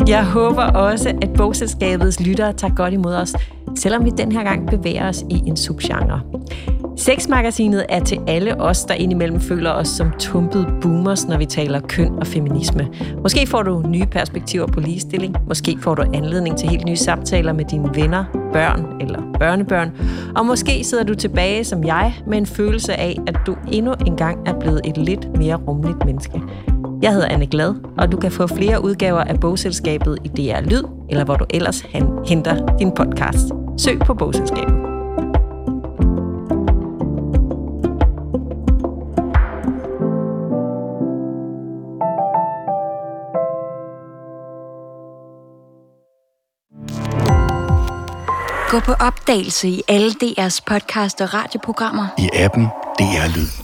Jeg 0.08 0.24
håber 0.24 0.62
også, 0.62 1.08
at 1.22 1.30
bogselskabets 1.36 2.20
lyttere 2.20 2.52
tager 2.52 2.74
godt 2.74 2.94
imod 2.94 3.14
os, 3.14 3.34
selvom 3.76 4.04
vi 4.04 4.10
den 4.10 4.32
her 4.32 4.42
gang 4.44 4.66
bevæger 4.66 5.08
os 5.08 5.24
i 5.30 5.42
en 5.46 5.56
subgenre. 5.56 6.20
Sexmagasinet 6.96 7.86
er 7.88 8.00
til 8.00 8.18
alle 8.26 8.60
os, 8.60 8.84
der 8.84 8.94
indimellem 8.94 9.40
føler 9.40 9.70
os 9.70 9.88
som 9.88 10.10
tumpede 10.18 10.66
boomers, 10.82 11.28
når 11.28 11.38
vi 11.38 11.46
taler 11.46 11.80
køn 11.80 12.12
og 12.20 12.26
feminisme. 12.26 12.88
Måske 13.22 13.46
får 13.46 13.62
du 13.62 13.82
nye 13.88 14.06
perspektiver 14.06 14.66
på 14.66 14.80
ligestilling. 14.80 15.36
Måske 15.48 15.76
får 15.80 15.94
du 15.94 16.02
anledning 16.14 16.58
til 16.58 16.68
helt 16.68 16.84
nye 16.84 16.96
samtaler 16.96 17.52
med 17.52 17.64
dine 17.64 17.90
venner, 17.94 18.24
børn 18.52 18.86
eller 19.00 19.22
børnebørn. 19.38 19.90
Og 20.36 20.46
måske 20.46 20.84
sidder 20.84 21.04
du 21.04 21.14
tilbage 21.14 21.64
som 21.64 21.84
jeg 21.84 22.14
med 22.26 22.38
en 22.38 22.46
følelse 22.46 22.94
af, 22.94 23.18
at 23.26 23.36
du 23.46 23.56
endnu 23.72 23.94
engang 24.06 24.48
er 24.48 24.58
blevet 24.60 24.80
et 24.84 24.96
lidt 24.96 25.36
mere 25.36 25.54
rummeligt 25.54 26.04
menneske. 26.04 26.42
Jeg 27.04 27.12
hedder 27.12 27.28
Anne 27.28 27.46
Glad, 27.46 27.74
og 27.98 28.12
du 28.12 28.16
kan 28.16 28.32
få 28.32 28.46
flere 28.46 28.84
udgaver 28.84 29.20
af 29.20 29.40
Bogselskabet 29.40 30.18
i 30.24 30.28
DR 30.28 30.60
Lyd, 30.60 30.82
eller 31.10 31.24
hvor 31.24 31.36
du 31.36 31.46
ellers 31.50 31.80
henter 32.24 32.76
din 32.78 32.92
podcast. 32.92 33.46
Søg 33.78 33.98
på 33.98 34.14
Bogselskabet. 34.14 34.74
Gå 48.70 48.80
på 48.80 48.92
opdagelse 48.92 49.68
i 49.68 49.82
alle 49.88 50.10
DR's 50.10 50.60
podcast 50.66 51.20
og 51.20 51.34
radioprogrammer. 51.34 52.06
I 52.18 52.28
appen 52.34 52.64
DR 52.98 53.36
Lyd. 53.36 53.63